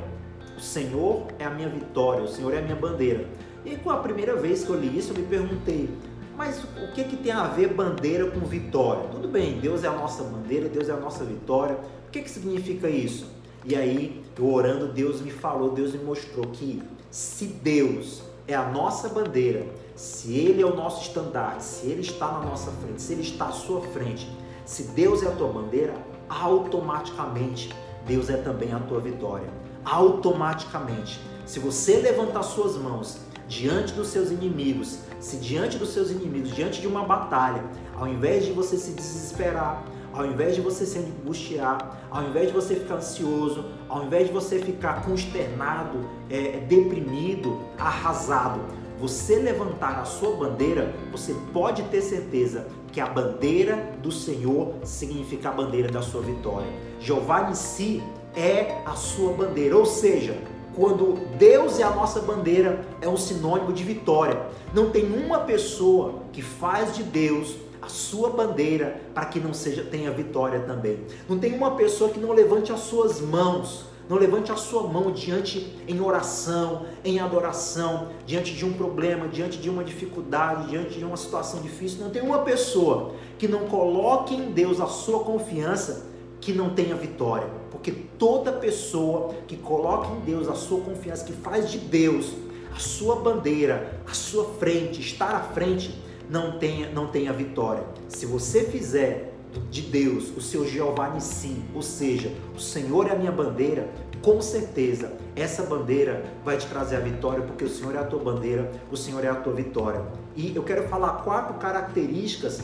O 0.57 0.61
Senhor 0.61 1.27
é 1.39 1.45
a 1.45 1.51
minha 1.51 1.69
vitória, 1.69 2.23
o 2.23 2.29
Senhor 2.29 2.55
é 2.55 2.59
a 2.59 2.63
minha 2.63 2.77
bandeira. 2.77 3.29
E 3.65 3.77
com 3.77 3.91
a 3.91 3.99
primeira 3.99 4.35
vez 4.37 4.65
que 4.65 4.71
eu 4.71 4.81
li 4.81 4.97
isso, 4.97 5.13
eu 5.13 5.19
me 5.19 5.27
perguntei, 5.27 5.91
mas 6.37 6.63
o 6.63 6.93
que, 6.93 7.05
que 7.05 7.17
tem 7.17 7.33
a 7.33 7.45
ver 7.45 7.73
bandeira 7.73 8.31
com 8.31 8.41
vitória? 8.41 9.09
Tudo 9.09 9.27
bem, 9.27 9.59
Deus 9.59 9.83
é 9.85 9.89
a 9.89 9.93
nossa 9.93 10.23
bandeira, 10.23 10.69
Deus 10.69 10.89
é 10.89 10.93
a 10.93 10.97
nossa 10.97 11.25
vitória. 11.25 11.79
O 12.07 12.11
que, 12.11 12.21
que 12.21 12.31
significa 12.31 12.89
isso? 12.89 13.27
E 13.65 13.75
aí, 13.75 14.23
eu 14.39 14.53
orando, 14.53 14.89
Deus 14.89 15.21
me 15.21 15.31
falou, 15.31 15.71
Deus 15.71 15.93
me 15.93 16.05
mostrou 16.05 16.47
que 16.49 16.83
se 17.11 17.47
Deus 17.47 18.23
é 18.47 18.55
a 18.55 18.69
nossa 18.69 19.09
bandeira, 19.09 19.67
se 19.95 20.37
Ele 20.37 20.63
é 20.63 20.67
o 20.67 20.77
nosso 20.77 21.03
estandarte, 21.03 21.65
se 21.65 21.87
Ele 21.87 22.03
está 22.03 22.31
na 22.31 22.41
nossa 22.41 22.71
frente, 22.71 23.01
se 23.01 23.13
Ele 23.15 23.23
está 23.23 23.47
à 23.47 23.53
sua 23.53 23.81
frente, 23.81 24.31
se 24.65 24.85
Deus 24.85 25.23
é 25.23 25.29
a 25.29 25.33
tua 25.33 25.49
bandeira, 25.49 25.95
automaticamente 26.29 27.75
Deus 28.07 28.31
é 28.31 28.37
também 28.37 28.73
a 28.73 28.79
tua 28.79 29.01
vitória. 29.01 29.49
Automaticamente. 29.85 31.21
Se 31.45 31.59
você 31.59 31.97
levantar 31.97 32.43
suas 32.43 32.77
mãos 32.77 33.19
diante 33.49 33.93
dos 33.93 34.09
seus 34.09 34.31
inimigos, 34.31 34.99
se 35.27 35.39
diante 35.39 35.77
dos 35.77 35.89
seus 35.89 36.13
inimigos, 36.13 36.55
diante 36.55 36.81
de 36.81 36.87
uma 36.87 37.03
batalha, 37.03 37.65
ao 37.97 38.07
invés 38.07 38.45
de 38.45 38.53
você 38.53 38.77
se 38.77 38.93
desesperar, 38.93 39.85
ao 40.13 40.25
invés 40.25 40.55
de 40.55 40.61
você 40.61 40.87
se 40.87 40.99
angustiar, 40.99 42.07
ao 42.09 42.23
invés 42.29 42.47
de 42.47 42.55
você 42.55 42.77
ficar 42.77 42.95
ansioso, 42.95 43.65
ao 43.89 44.05
invés 44.05 44.29
de 44.29 44.33
você 44.33 44.61
ficar 44.61 45.05
consternado, 45.05 46.09
é, 46.31 46.61
deprimido, 46.69 47.59
arrasado, 47.77 48.61
você 49.01 49.37
levantar 49.37 49.99
a 49.99 50.05
sua 50.05 50.37
bandeira, 50.37 50.95
você 51.11 51.35
pode 51.53 51.83
ter 51.85 52.03
certeza 52.03 52.69
que 52.93 53.01
a 53.01 53.07
bandeira 53.07 53.95
do 54.01 54.13
Senhor 54.13 54.75
significa 54.85 55.49
a 55.49 55.53
bandeira 55.53 55.91
da 55.91 56.03
sua 56.03 56.23
vitória. 56.23 56.69
Jeová 57.01 57.51
em 57.51 57.55
si 57.55 58.01
é 58.35 58.81
a 58.87 58.93
sua 58.93 59.33
bandeira, 59.33 59.77
ou 59.77 59.85
seja, 59.85 60.39
quando 60.77 61.15
Deus 61.39 61.81
é 61.81 61.83
a 61.83 61.91
nossa 61.91 62.21
bandeira, 62.21 62.85
é 63.01 63.09
um 63.09 63.17
sinônimo 63.17 63.73
de 63.73 63.83
vitória. 63.83 64.39
Não 64.75 64.91
tem 64.91 65.11
uma 65.11 65.39
pessoa 65.39 66.17
que 66.33 66.43
faz 66.43 66.95
de 66.95 67.03
Deus 67.03 67.57
a 67.81 67.89
sua 67.89 68.29
bandeira 68.29 69.01
para 69.15 69.25
que 69.25 69.41
não 69.41 69.55
seja 69.55 69.83
tenha 69.83 70.11
vitória 70.11 70.61
também. 70.61 70.99
Não 71.27 71.39
tem 71.39 71.55
uma 71.55 71.71
pessoa 71.77 72.11
que 72.11 72.21
não 72.21 72.33
levante 72.33 72.73
as 72.73 72.81
suas 72.81 73.23
mãos, 73.23 73.87
não 74.07 74.19
levante 74.19 74.53
a 74.53 74.57
sua 74.57 74.83
mão 74.83 75.11
diante 75.11 75.75
em 75.89 75.99
oração, 75.99 76.85
em 77.03 77.21
adoração, 77.21 78.09
diante 78.27 78.53
de 78.53 78.65
um 78.67 78.75
problema, 78.75 79.29
diante 79.29 79.57
de 79.59 79.71
uma 79.71 79.83
dificuldade, 79.83 80.69
diante 80.69 80.99
de 80.99 81.05
uma 81.07 81.17
situação 81.17 81.63
difícil. 81.63 82.05
Não 82.05 82.11
tem 82.11 82.21
uma 82.21 82.41
pessoa 82.41 83.13
que 83.39 83.49
não 83.49 83.61
coloque 83.61 84.35
em 84.35 84.53
Deus 84.53 84.79
a 84.79 84.87
sua 84.87 85.21
confiança 85.21 86.15
que 86.41 86.53
não 86.53 86.71
tenha 86.71 86.95
vitória. 86.95 87.49
Porque 87.71 87.93
toda 88.19 88.53
pessoa 88.53 89.35
que 89.47 89.57
coloca 89.57 90.09
em 90.15 90.21
Deus 90.21 90.49
a 90.49 90.55
sua 90.55 90.81
confiança, 90.81 91.25
que 91.25 91.33
faz 91.33 91.71
de 91.71 91.79
Deus 91.79 92.33
a 92.75 92.79
sua 92.79 93.17
bandeira, 93.17 94.01
a 94.07 94.13
sua 94.13 94.45
frente, 94.59 95.01
estar 95.01 95.35
à 95.35 95.41
frente, 95.41 95.99
não 96.29 96.59
tenha, 96.59 96.91
não 96.91 97.07
tenha 97.07 97.33
vitória. 97.33 97.83
Se 98.09 98.27
você 98.27 98.65
fizer 98.65 99.33
de 99.71 99.81
Deus 99.83 100.37
o 100.37 100.41
seu 100.41 100.67
Jeová 100.67 101.09
Nissi, 101.09 101.57
ou 101.75 101.81
seja, 101.81 102.33
o 102.55 102.61
Senhor 102.61 103.07
é 103.07 103.13
a 103.13 103.15
minha 103.15 103.33
bandeira, 103.33 103.89
com 104.23 104.41
certeza 104.43 105.13
essa 105.35 105.63
bandeira 105.63 106.25
vai 106.45 106.57
te 106.57 106.67
trazer 106.67 106.97
a 106.97 107.01
vitória, 107.01 107.43
porque 107.43 107.65
o 107.65 107.69
Senhor 107.69 107.95
é 107.95 107.99
a 107.99 108.05
tua 108.05 108.19
bandeira, 108.19 108.71
o 108.91 108.97
Senhor 108.97 109.25
é 109.25 109.29
a 109.29 109.35
tua 109.35 109.53
vitória. 109.53 110.03
E 110.35 110.55
eu 110.55 110.63
quero 110.63 110.89
falar 110.89 111.23
quatro 111.23 111.55
características 111.55 112.61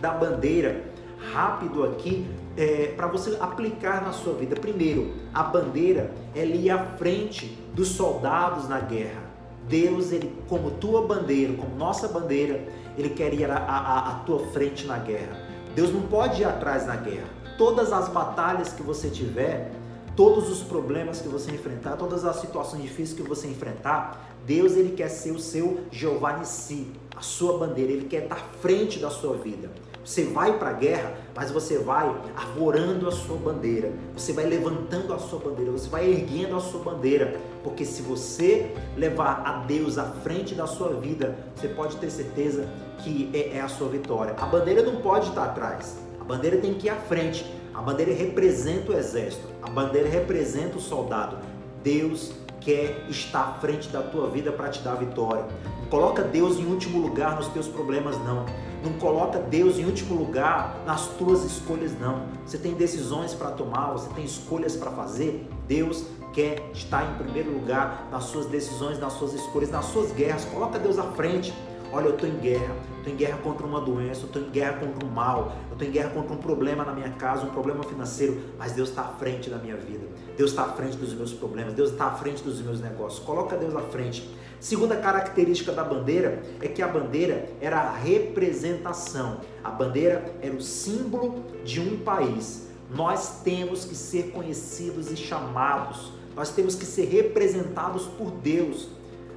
da 0.00 0.12
bandeira 0.12 0.84
rápido 1.32 1.84
aqui 1.84 2.26
é, 2.56 2.92
para 2.96 3.06
você 3.06 3.36
aplicar 3.40 4.02
na 4.02 4.12
sua 4.12 4.34
vida. 4.34 4.56
Primeiro, 4.56 5.12
a 5.32 5.42
bandeira 5.42 6.12
ela 6.34 6.54
ia 6.54 6.74
à 6.74 6.84
frente 6.96 7.58
dos 7.74 7.88
soldados 7.88 8.68
na 8.68 8.80
guerra. 8.80 9.22
Deus, 9.68 10.12
ele, 10.12 10.32
como 10.48 10.72
tua 10.72 11.06
bandeira, 11.06 11.54
como 11.54 11.74
nossa 11.76 12.06
bandeira, 12.08 12.66
ele 12.96 13.10
quer 13.10 13.32
ir 13.32 13.50
à, 13.50 13.56
à, 13.56 14.14
tua 14.26 14.46
frente 14.48 14.86
na 14.86 14.98
guerra. 14.98 15.42
Deus 15.74 15.92
não 15.92 16.02
pode 16.02 16.42
ir 16.42 16.44
atrás 16.44 16.86
na 16.86 16.96
guerra. 16.96 17.28
Todas 17.56 17.92
as 17.92 18.08
batalhas 18.08 18.72
que 18.72 18.82
você 18.82 19.08
tiver, 19.08 19.72
todos 20.14 20.50
os 20.50 20.62
problemas 20.62 21.20
que 21.20 21.28
você 21.28 21.50
enfrentar, 21.50 21.96
todas 21.96 22.24
as 22.24 22.36
situações 22.36 22.82
difíceis 22.82 23.14
que 23.14 23.22
você 23.22 23.48
enfrentar, 23.48 24.34
Deus 24.46 24.76
ele 24.76 24.94
quer 24.94 25.08
ser 25.08 25.32
o 25.32 25.38
seu 25.38 25.80
Jeová 25.90 26.36
Nissi, 26.36 26.90
a 27.16 27.22
sua 27.22 27.58
bandeira, 27.58 27.92
ele 27.92 28.06
quer 28.06 28.24
estar 28.24 28.36
à 28.36 28.58
frente 28.60 28.98
da 28.98 29.10
sua 29.10 29.36
vida. 29.36 29.70
Você 30.04 30.24
vai 30.24 30.58
para 30.58 30.70
a 30.70 30.72
guerra, 30.74 31.14
mas 31.34 31.50
você 31.50 31.78
vai 31.78 32.14
arvorando 32.36 33.08
a 33.08 33.12
sua 33.12 33.38
bandeira, 33.38 33.90
você 34.14 34.34
vai 34.34 34.44
levantando 34.44 35.14
a 35.14 35.18
sua 35.18 35.38
bandeira, 35.38 35.72
você 35.72 35.88
vai 35.88 36.06
erguendo 36.06 36.54
a 36.54 36.60
sua 36.60 36.80
bandeira, 36.82 37.40
porque 37.62 37.86
se 37.86 38.02
você 38.02 38.70
levar 38.96 39.42
a 39.46 39.64
Deus 39.64 39.96
à 39.96 40.04
frente 40.04 40.54
da 40.54 40.66
sua 40.66 40.90
vida, 40.90 41.34
você 41.56 41.68
pode 41.68 41.96
ter 41.96 42.10
certeza 42.10 42.68
que 42.98 43.30
é, 43.32 43.56
é 43.56 43.60
a 43.62 43.68
sua 43.68 43.88
vitória. 43.88 44.34
A 44.38 44.44
bandeira 44.44 44.82
não 44.82 44.96
pode 44.96 45.28
estar 45.28 45.44
atrás, 45.44 45.96
a 46.20 46.24
bandeira 46.24 46.58
tem 46.58 46.74
que 46.74 46.86
ir 46.86 46.90
à 46.90 46.96
frente. 46.96 47.44
A 47.74 47.82
bandeira 47.82 48.14
representa 48.14 48.92
o 48.92 48.96
exército, 48.96 49.48
a 49.60 49.68
bandeira 49.68 50.08
representa 50.08 50.76
o 50.76 50.80
soldado. 50.80 51.38
Deus 51.82 52.32
quer 52.60 53.04
estar 53.08 53.48
à 53.48 53.52
frente 53.54 53.88
da 53.88 54.00
tua 54.00 54.30
vida 54.30 54.52
para 54.52 54.68
te 54.68 54.80
dar 54.80 54.94
vitória. 54.94 55.44
Coloca 55.90 56.22
Deus 56.22 56.56
em 56.56 56.66
último 56.66 57.00
lugar 57.00 57.36
nos 57.36 57.48
teus 57.48 57.66
problemas, 57.66 58.16
não. 58.18 58.46
Não 58.84 58.92
coloca 58.94 59.38
Deus 59.38 59.78
em 59.78 59.86
último 59.86 60.14
lugar 60.14 60.82
nas 60.84 61.08
tuas 61.16 61.42
escolhas, 61.42 61.98
não. 61.98 62.26
Você 62.44 62.58
tem 62.58 62.74
decisões 62.74 63.32
para 63.32 63.50
tomar, 63.50 63.92
você 63.92 64.10
tem 64.10 64.26
escolhas 64.26 64.76
para 64.76 64.90
fazer. 64.90 65.48
Deus 65.66 66.04
quer 66.34 66.70
estar 66.74 67.10
em 67.10 67.14
primeiro 67.14 67.50
lugar 67.50 68.08
nas 68.12 68.24
suas 68.24 68.44
decisões, 68.44 68.98
nas 68.98 69.14
suas 69.14 69.32
escolhas, 69.32 69.70
nas 69.70 69.86
suas 69.86 70.12
guerras. 70.12 70.44
Coloca 70.44 70.78
Deus 70.78 70.98
à 70.98 71.04
frente. 71.12 71.54
Olha, 71.90 72.06
eu 72.06 72.14
estou 72.14 72.28
em 72.28 72.36
guerra, 72.38 72.74
estou 72.98 73.12
em 73.12 73.16
guerra 73.16 73.38
contra 73.38 73.64
uma 73.64 73.80
doença, 73.80 74.26
estou 74.26 74.42
em 74.42 74.50
guerra 74.50 74.78
contra 74.80 75.06
um 75.06 75.10
mal, 75.10 75.52
eu 75.68 75.74
estou 75.74 75.86
em 75.86 75.90
guerra 75.92 76.10
contra 76.10 76.34
um 76.34 76.38
problema 76.38 76.84
na 76.84 76.92
minha 76.92 77.10
casa, 77.10 77.46
um 77.46 77.50
problema 77.50 77.84
financeiro, 77.84 78.40
mas 78.58 78.72
Deus 78.72 78.88
está 78.88 79.02
à 79.02 79.08
frente 79.08 79.48
da 79.48 79.58
minha 79.58 79.76
vida, 79.76 80.04
Deus 80.36 80.50
está 80.50 80.64
à 80.64 80.68
frente 80.70 80.96
dos 80.96 81.14
meus 81.14 81.32
problemas, 81.32 81.72
Deus 81.72 81.92
está 81.92 82.06
à 82.06 82.10
frente 82.10 82.42
dos 82.42 82.60
meus 82.60 82.80
negócios. 82.80 83.24
Coloca 83.24 83.56
Deus 83.56 83.76
à 83.76 83.80
frente. 83.80 84.28
Segunda 84.64 84.96
característica 84.96 85.72
da 85.72 85.84
bandeira 85.84 86.42
é 86.58 86.68
que 86.68 86.80
a 86.80 86.88
bandeira 86.88 87.50
era 87.60 87.80
a 87.80 87.92
representação. 87.92 89.42
A 89.62 89.70
bandeira 89.70 90.24
era 90.40 90.54
o 90.54 90.62
símbolo 90.62 91.44
de 91.62 91.80
um 91.80 91.98
país. 91.98 92.68
Nós 92.88 93.42
temos 93.42 93.84
que 93.84 93.94
ser 93.94 94.30
conhecidos 94.30 95.12
e 95.12 95.18
chamados. 95.18 96.14
Nós 96.34 96.48
temos 96.48 96.74
que 96.74 96.86
ser 96.86 97.04
representados 97.10 98.06
por 98.06 98.30
Deus. 98.30 98.88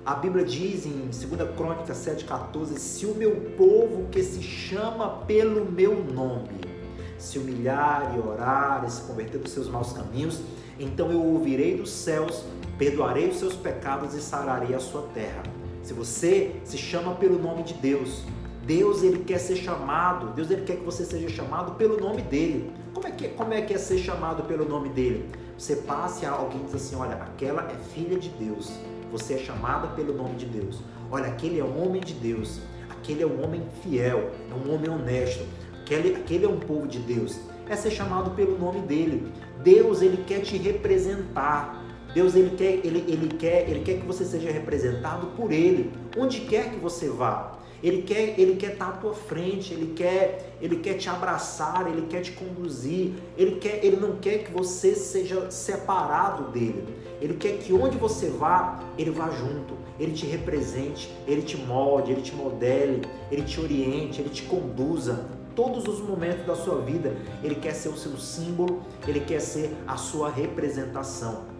A 0.05 0.15
Bíblia 0.15 0.45
diz 0.45 0.85
em 0.85 1.09
2 1.09 1.57
Crônica 1.57 1.93
7,14: 1.93 2.77
Se 2.77 3.05
o 3.05 3.13
meu 3.13 3.35
povo 3.57 4.07
que 4.09 4.23
se 4.23 4.41
chama 4.41 5.25
pelo 5.25 5.69
meu 5.69 6.05
nome 6.05 6.77
se 7.17 7.37
humilhar 7.37 8.15
e 8.15 8.25
orar 8.25 8.85
e 8.87 8.91
se 8.91 9.01
converter 9.01 9.39
dos 9.39 9.51
seus 9.51 9.67
maus 9.67 9.91
caminhos, 9.91 10.39
então 10.79 11.11
eu 11.11 11.21
ouvirei 11.21 11.75
dos 11.75 11.89
céus 11.89 12.43
perdoarei 12.77 13.29
os 13.29 13.37
seus 13.37 13.55
pecados 13.55 14.13
e 14.13 14.21
sararei 14.21 14.75
a 14.75 14.79
sua 14.79 15.03
terra. 15.13 15.43
Se 15.81 15.93
você 15.93 16.55
se 16.63 16.77
chama 16.77 17.15
pelo 17.15 17.39
nome 17.39 17.63
de 17.63 17.73
Deus, 17.73 18.23
Deus 18.65 19.01
ele 19.01 19.23
quer 19.23 19.39
ser 19.39 19.55
chamado, 19.55 20.33
Deus 20.33 20.51
ele 20.51 20.63
quer 20.63 20.77
que 20.77 20.83
você 20.83 21.05
seja 21.05 21.29
chamado 21.29 21.75
pelo 21.75 21.99
nome 21.99 22.21
dele. 22.21 22.71
Como 22.93 23.07
é 23.07 23.11
que, 23.11 23.27
como 23.29 23.53
é, 23.53 23.61
que 23.61 23.73
é 23.73 23.77
ser 23.77 23.97
chamado 23.97 24.43
pelo 24.43 24.67
nome 24.67 24.89
dele? 24.89 25.29
Você 25.57 25.77
passe 25.77 26.25
a 26.25 26.31
alguém 26.31 26.61
e 26.61 26.65
diz 26.65 26.75
assim, 26.75 26.95
olha, 26.95 27.15
aquela 27.15 27.63
é 27.63 27.75
filha 27.93 28.19
de 28.19 28.29
Deus. 28.29 28.73
Você 29.11 29.35
é 29.35 29.37
chamada 29.37 29.87
pelo 29.87 30.13
nome 30.13 30.35
de 30.35 30.45
Deus. 30.45 30.81
Olha, 31.09 31.27
aquele 31.27 31.59
é 31.59 31.63
um 31.63 31.81
homem 31.81 32.01
de 32.01 32.13
Deus. 32.13 32.59
Aquele 32.89 33.23
é 33.23 33.25
um 33.25 33.43
homem 33.43 33.63
fiel, 33.81 34.31
é 34.51 34.53
um 34.53 34.73
homem 34.73 34.89
honesto. 34.89 35.45
Aquele, 35.81 36.15
aquele 36.15 36.45
é 36.45 36.49
um 36.49 36.59
povo 36.59 36.87
de 36.87 36.99
Deus. 36.99 37.39
É 37.69 37.75
ser 37.75 37.91
chamado 37.91 38.31
pelo 38.31 38.57
nome 38.59 38.81
dele. 38.81 39.31
Deus 39.63 40.01
ele 40.01 40.23
quer 40.25 40.41
te 40.41 40.57
representar. 40.57 41.76
Deus 42.17 42.33
ele 42.33 42.55
quer, 42.57 42.83
ele, 42.83 43.05
ele, 43.07 43.27
quer, 43.27 43.69
ele 43.69 43.81
quer 43.81 43.99
que 43.99 44.05
você 44.07 44.25
seja 44.25 44.49
representado 44.49 45.27
por 45.37 45.51
Ele, 45.51 45.91
onde 46.17 46.39
quer 46.39 46.71
que 46.71 46.79
você 46.79 47.07
vá. 47.07 47.59
Ele 47.83 48.01
quer, 48.01 48.39
ele 48.39 48.55
quer 48.55 48.73
estar 48.73 48.87
à 48.87 48.91
tua 48.93 49.13
frente, 49.13 49.71
ele 49.71 49.93
quer, 49.93 50.57
ele 50.59 50.77
quer 50.77 50.95
te 50.95 51.07
abraçar, 51.11 51.87
ele 51.87 52.07
quer 52.07 52.21
te 52.21 52.31
conduzir, 52.31 53.11
ele, 53.37 53.57
quer, 53.57 53.85
ele 53.85 53.97
não 53.97 54.15
quer 54.15 54.39
que 54.39 54.51
você 54.51 54.95
seja 54.95 55.51
separado 55.51 56.51
dele. 56.51 56.85
Ele 57.21 57.35
quer 57.35 57.59
que 57.59 57.71
onde 57.71 57.99
você 57.99 58.31
vá, 58.31 58.79
ele 58.97 59.11
vá 59.11 59.29
junto, 59.29 59.75
ele 59.99 60.13
te 60.13 60.25
represente, 60.25 61.15
ele 61.27 61.43
te 61.43 61.55
molde, 61.55 62.13
ele 62.13 62.23
te 62.23 62.33
modele, 62.33 63.01
ele 63.31 63.43
te 63.43 63.61
oriente, 63.61 64.21
ele 64.21 64.31
te 64.31 64.41
conduza. 64.41 65.29
Todos 65.55 65.87
os 65.87 65.99
momentos 65.99 66.47
da 66.47 66.55
sua 66.55 66.81
vida, 66.81 67.15
ele 67.43 67.53
quer 67.53 67.75
ser 67.75 67.89
o 67.89 67.95
seu 67.95 68.17
símbolo, 68.17 68.81
ele 69.07 69.19
quer 69.19 69.39
ser 69.39 69.71
a 69.85 69.97
sua 69.97 70.31
representação. 70.31 71.56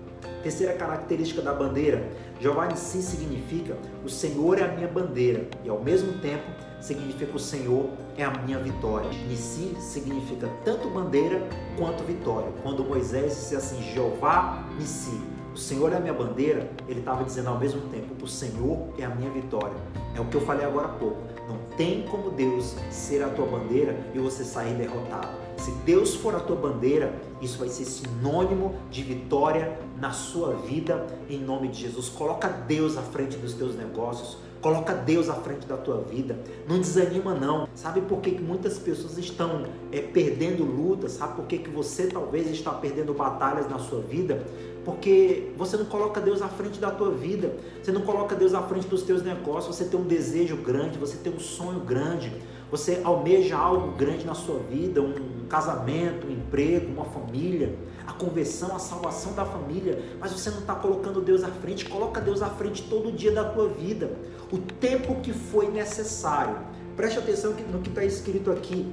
Terceira 0.47 0.75
característica 0.75 1.41
da 1.41 1.53
bandeira, 1.53 2.09
Jeová 2.39 2.73
si 2.73 3.01
significa 3.01 3.75
o 4.05 4.07
Senhor 4.07 4.57
é 4.57 4.63
a 4.63 4.69
minha 4.69 4.87
bandeira 4.87 5.45
e 5.61 5.69
ao 5.69 5.83
mesmo 5.83 6.19
tempo 6.19 6.45
significa 6.79 7.35
o 7.35 7.39
Senhor 7.39 7.89
é 8.17 8.23
a 8.23 8.31
minha 8.31 8.57
vitória. 8.57 9.09
Nissi 9.27 9.75
significa 9.77 10.49
tanto 10.63 10.89
bandeira 10.89 11.45
quanto 11.77 12.01
vitória. 12.05 12.47
Quando 12.63 12.81
Moisés 12.81 13.35
disse 13.35 13.57
assim, 13.57 13.81
Jeová 13.93 14.65
Nissi, 14.79 15.19
o 15.53 15.57
Senhor 15.57 15.91
é 15.91 15.97
a 15.97 15.99
minha 15.99 16.13
bandeira, 16.13 16.69
ele 16.87 17.01
estava 17.01 17.25
dizendo 17.25 17.49
ao 17.49 17.59
mesmo 17.59 17.81
tempo, 17.89 18.15
o 18.23 18.27
Senhor 18.27 18.87
é 18.97 19.03
a 19.03 19.09
minha 19.09 19.29
vitória. 19.29 19.75
É 20.15 20.21
o 20.21 20.25
que 20.27 20.35
eu 20.35 20.41
falei 20.41 20.65
agora 20.65 20.85
há 20.85 20.91
pouco. 20.91 21.17
Não 21.49 21.57
tem 21.75 22.03
como 22.03 22.29
Deus 22.29 22.73
ser 22.89 23.21
a 23.21 23.27
tua 23.27 23.47
bandeira 23.47 23.99
e 24.13 24.19
você 24.19 24.45
sair 24.45 24.75
derrotado. 24.75 25.46
Se 25.57 25.71
Deus 25.85 26.15
for 26.15 26.35
a 26.35 26.39
tua 26.39 26.55
bandeira, 26.55 27.19
isso 27.41 27.57
vai 27.57 27.69
ser 27.69 27.85
sinônimo 27.85 28.75
de 28.89 29.03
vitória 29.03 29.79
na 29.99 30.11
sua 30.11 30.53
vida, 30.53 31.05
em 31.29 31.39
nome 31.39 31.67
de 31.67 31.81
Jesus. 31.81 32.09
Coloca 32.09 32.47
Deus 32.47 32.97
à 32.97 33.01
frente 33.01 33.37
dos 33.37 33.53
teus 33.53 33.75
negócios, 33.75 34.37
Coloca 34.61 34.93
Deus 34.93 35.29
à 35.29 35.35
frente 35.35 35.67
da 35.67 35.77
tua 35.77 36.01
vida. 36.01 36.39
Não 36.67 36.79
desanima 36.79 37.33
não. 37.33 37.69
Sabe 37.75 38.01
por 38.01 38.19
que, 38.19 38.31
que 38.31 38.41
muitas 38.41 38.79
pessoas 38.79 39.17
estão 39.17 39.65
é, 39.91 40.01
perdendo 40.01 40.63
lutas? 40.63 41.11
Sabe 41.11 41.35
por 41.35 41.45
que, 41.45 41.59
que 41.59 41.69
você 41.69 42.07
talvez 42.07 42.49
está 42.49 42.71
perdendo 42.71 43.13
batalhas 43.13 43.69
na 43.69 43.77
sua 43.77 44.01
vida? 44.01 44.45
Porque 44.83 45.51
você 45.55 45.77
não 45.77 45.85
coloca 45.85 46.19
Deus 46.19 46.41
à 46.41 46.47
frente 46.47 46.79
da 46.79 46.89
tua 46.89 47.11
vida. 47.11 47.55
Você 47.83 47.91
não 47.91 48.01
coloca 48.01 48.35
Deus 48.35 48.53
à 48.53 48.61
frente 48.63 48.87
dos 48.87 49.03
teus 49.03 49.21
negócios. 49.21 49.75
Você 49.75 49.85
tem 49.85 49.99
um 49.99 50.05
desejo 50.05 50.57
grande, 50.57 50.97
você 50.97 51.17
tem 51.17 51.31
um 51.31 51.39
sonho 51.39 51.81
grande. 51.81 52.31
Você 52.69 53.01
almeja 53.03 53.57
algo 53.57 53.91
grande 53.93 54.25
na 54.25 54.33
sua 54.33 54.59
vida, 54.59 55.01
um 55.01 55.45
casamento, 55.47 56.27
um 56.27 56.31
emprego, 56.31 56.91
uma 56.91 57.05
família, 57.05 57.73
a 58.05 58.11
conversão, 58.13 58.75
a 58.75 58.79
salvação 58.79 59.33
da 59.33 59.45
família, 59.45 60.03
mas 60.19 60.31
você 60.31 60.49
não 60.49 60.59
está 60.59 60.75
colocando 60.75 61.21
Deus 61.21 61.43
à 61.43 61.49
frente. 61.49 61.85
Coloca 61.85 62.19
Deus 62.19 62.41
à 62.41 62.49
frente 62.49 62.83
todo 62.83 63.11
dia 63.11 63.31
da 63.31 63.45
tua 63.45 63.69
vida, 63.69 64.11
o 64.51 64.57
tempo 64.57 65.15
que 65.21 65.31
foi 65.31 65.69
necessário. 65.69 66.57
Preste 66.95 67.19
atenção 67.19 67.53
no 67.71 67.79
que 67.79 67.89
está 67.89 68.03
escrito 68.03 68.51
aqui. 68.51 68.91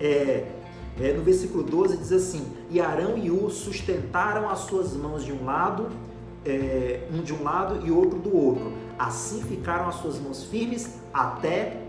É, 0.00 0.46
é, 1.00 1.12
no 1.12 1.22
versículo 1.22 1.62
12 1.62 1.96
diz 1.98 2.12
assim: 2.12 2.46
E 2.70 2.80
Arão 2.80 3.18
e 3.18 3.30
Ur 3.30 3.50
sustentaram 3.50 4.48
as 4.48 4.60
suas 4.60 4.94
mãos 4.94 5.24
de 5.24 5.32
um 5.32 5.44
lado, 5.44 5.88
é, 6.44 7.00
um 7.12 7.22
de 7.22 7.34
um 7.34 7.42
lado 7.42 7.86
e 7.86 7.90
outro 7.90 8.18
do 8.18 8.34
outro. 8.34 8.72
Assim 8.98 9.42
ficaram 9.42 9.88
as 9.88 9.96
suas 9.96 10.18
mãos 10.18 10.44
firmes 10.44 10.94
até 11.12 11.85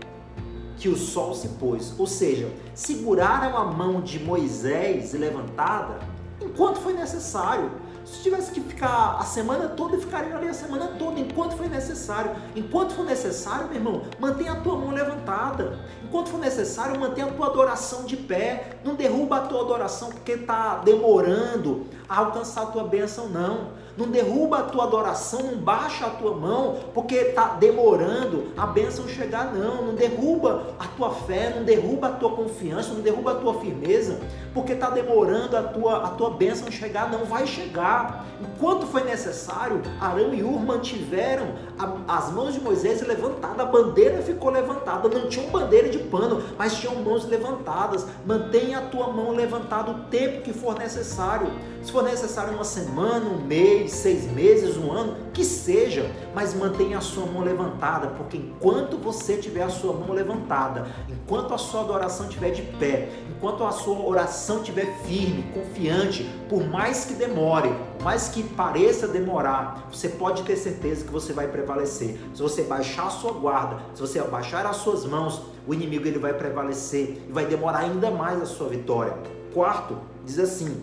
que 0.78 0.88
o 0.88 0.96
sol 0.96 1.34
se 1.34 1.48
pôs. 1.48 1.92
Ou 1.98 2.06
seja, 2.06 2.48
seguraram 2.74 3.56
a 3.56 3.64
mão 3.64 4.00
de 4.00 4.18
Moisés 4.18 5.12
levantada 5.12 5.98
enquanto 6.40 6.78
foi 6.80 6.92
necessário. 6.92 7.70
Se 8.04 8.22
tivesse 8.22 8.52
que 8.52 8.60
ficar 8.62 9.18
a 9.18 9.24
semana 9.24 9.68
toda, 9.68 9.98
ficariam 9.98 10.38
ali 10.38 10.48
a 10.48 10.54
semana 10.54 10.92
toda, 10.98 11.20
enquanto 11.20 11.56
foi 11.56 11.68
necessário. 11.68 12.34
Enquanto 12.56 12.94
for 12.94 13.04
necessário, 13.04 13.66
meu 13.66 13.76
irmão, 13.76 14.02
mantenha 14.18 14.52
a 14.52 14.56
tua 14.56 14.76
mão 14.76 14.90
levantada. 14.90 15.78
Enquanto 16.02 16.28
for 16.28 16.40
necessário, 16.40 16.98
mantenha 16.98 17.26
a 17.26 17.32
tua 17.32 17.48
adoração 17.48 18.04
de 18.04 18.16
pé. 18.16 18.78
Não 18.82 18.94
derruba 18.94 19.36
a 19.36 19.40
tua 19.40 19.60
adoração 19.60 20.08
porque 20.08 20.32
está 20.32 20.76
demorando 20.78 21.86
a 22.08 22.18
alcançar 22.18 22.62
a 22.62 22.66
tua 22.66 22.84
bênção, 22.84 23.28
não. 23.28 23.72
Não 23.98 24.06
derruba 24.06 24.58
a 24.58 24.62
tua 24.62 24.84
adoração, 24.84 25.42
não 25.42 25.58
baixa 25.58 26.06
a 26.06 26.10
tua 26.10 26.32
mão, 26.32 26.76
porque 26.94 27.16
está 27.16 27.54
demorando 27.54 28.52
a 28.56 28.64
bênção 28.64 29.08
chegar, 29.08 29.52
não. 29.52 29.86
Não 29.86 29.94
derruba 29.96 30.68
a 30.78 30.86
tua 30.86 31.10
fé, 31.10 31.52
não 31.56 31.64
derruba 31.64 32.06
a 32.06 32.12
tua 32.12 32.30
confiança, 32.30 32.94
não 32.94 33.00
derruba 33.00 33.32
a 33.32 33.34
tua 33.34 33.54
firmeza, 33.54 34.20
porque 34.54 34.74
está 34.74 34.88
demorando 34.88 35.56
a 35.56 35.64
tua, 35.64 35.96
a 36.04 36.10
tua 36.10 36.30
bênção 36.30 36.70
chegar, 36.70 37.10
não 37.10 37.24
vai 37.24 37.44
chegar. 37.44 38.24
Enquanto 38.40 38.86
foi 38.86 39.02
necessário, 39.02 39.82
Arão 40.00 40.32
e 40.32 40.44
Ur 40.44 40.60
mantiveram 40.60 41.48
a, 41.76 42.18
as 42.18 42.30
mãos 42.30 42.54
de 42.54 42.60
Moisés 42.60 43.04
levantadas, 43.04 43.58
a 43.58 43.64
bandeira 43.64 44.22
ficou 44.22 44.50
levantada, 44.50 45.08
não 45.08 45.28
tinham 45.28 45.50
bandeira 45.50 45.88
de 45.88 45.98
pano, 45.98 46.40
mas 46.56 46.76
tinham 46.76 46.94
mãos 47.02 47.24
levantadas. 47.24 48.06
Mantenha 48.24 48.78
a 48.78 48.82
tua 48.82 49.08
mão 49.08 49.32
levantada 49.32 49.90
o 49.90 50.04
tempo 50.04 50.42
que 50.42 50.52
for 50.52 50.78
necessário. 50.78 51.50
Se 51.82 51.90
for 51.90 52.02
necessário 52.02 52.54
uma 52.54 52.64
semana, 52.64 53.24
um 53.28 53.40
mês, 53.44 53.87
seis 53.88 54.30
meses, 54.30 54.76
um 54.76 54.92
ano, 54.92 55.16
que 55.32 55.44
seja, 55.44 56.10
mas 56.34 56.54
mantenha 56.54 56.98
a 56.98 57.00
sua 57.00 57.26
mão 57.26 57.42
levantada, 57.42 58.08
porque 58.08 58.36
enquanto 58.36 58.96
você 58.96 59.36
tiver 59.36 59.62
a 59.62 59.68
sua 59.68 59.92
mão 59.92 60.12
levantada, 60.12 60.86
enquanto 61.08 61.54
a 61.54 61.58
sua 61.58 61.82
adoração 61.82 62.26
estiver 62.26 62.50
de 62.50 62.62
pé, 62.62 63.08
enquanto 63.30 63.64
a 63.64 63.72
sua 63.72 64.04
oração 64.04 64.58
estiver 64.58 64.86
firme, 65.04 65.44
confiante, 65.54 66.28
por 66.48 66.64
mais 66.66 67.04
que 67.04 67.14
demore, 67.14 67.72
por 67.96 68.04
mais 68.04 68.28
que 68.28 68.42
pareça 68.42 69.06
demorar, 69.06 69.88
você 69.92 70.08
pode 70.08 70.42
ter 70.42 70.56
certeza 70.56 71.04
que 71.04 71.12
você 71.12 71.32
vai 71.32 71.48
prevalecer. 71.48 72.18
Se 72.34 72.42
você 72.42 72.62
baixar 72.62 73.06
a 73.06 73.10
sua 73.10 73.32
guarda, 73.32 73.78
se 73.94 74.00
você 74.00 74.18
abaixar 74.18 74.66
as 74.66 74.76
suas 74.76 75.04
mãos, 75.04 75.42
o 75.66 75.74
inimigo 75.74 76.06
ele 76.06 76.18
vai 76.18 76.32
prevalecer 76.32 77.22
e 77.28 77.32
vai 77.32 77.46
demorar 77.46 77.80
ainda 77.80 78.10
mais 78.10 78.40
a 78.40 78.46
sua 78.46 78.68
vitória. 78.68 79.16
Quarto, 79.52 79.96
diz 80.24 80.38
assim: 80.38 80.82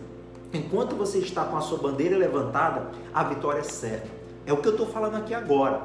Enquanto 0.55 0.95
você 0.95 1.19
está 1.19 1.43
com 1.45 1.57
a 1.57 1.62
sua 1.62 1.77
bandeira 1.77 2.17
levantada, 2.17 2.89
a 3.13 3.23
vitória 3.23 3.60
é 3.60 3.63
certa. 3.63 4.08
É 4.45 4.53
o 4.53 4.58
que 4.58 4.67
eu 4.67 4.71
estou 4.71 4.88
falando 4.88 5.15
aqui 5.15 5.34
agora. 5.34 5.82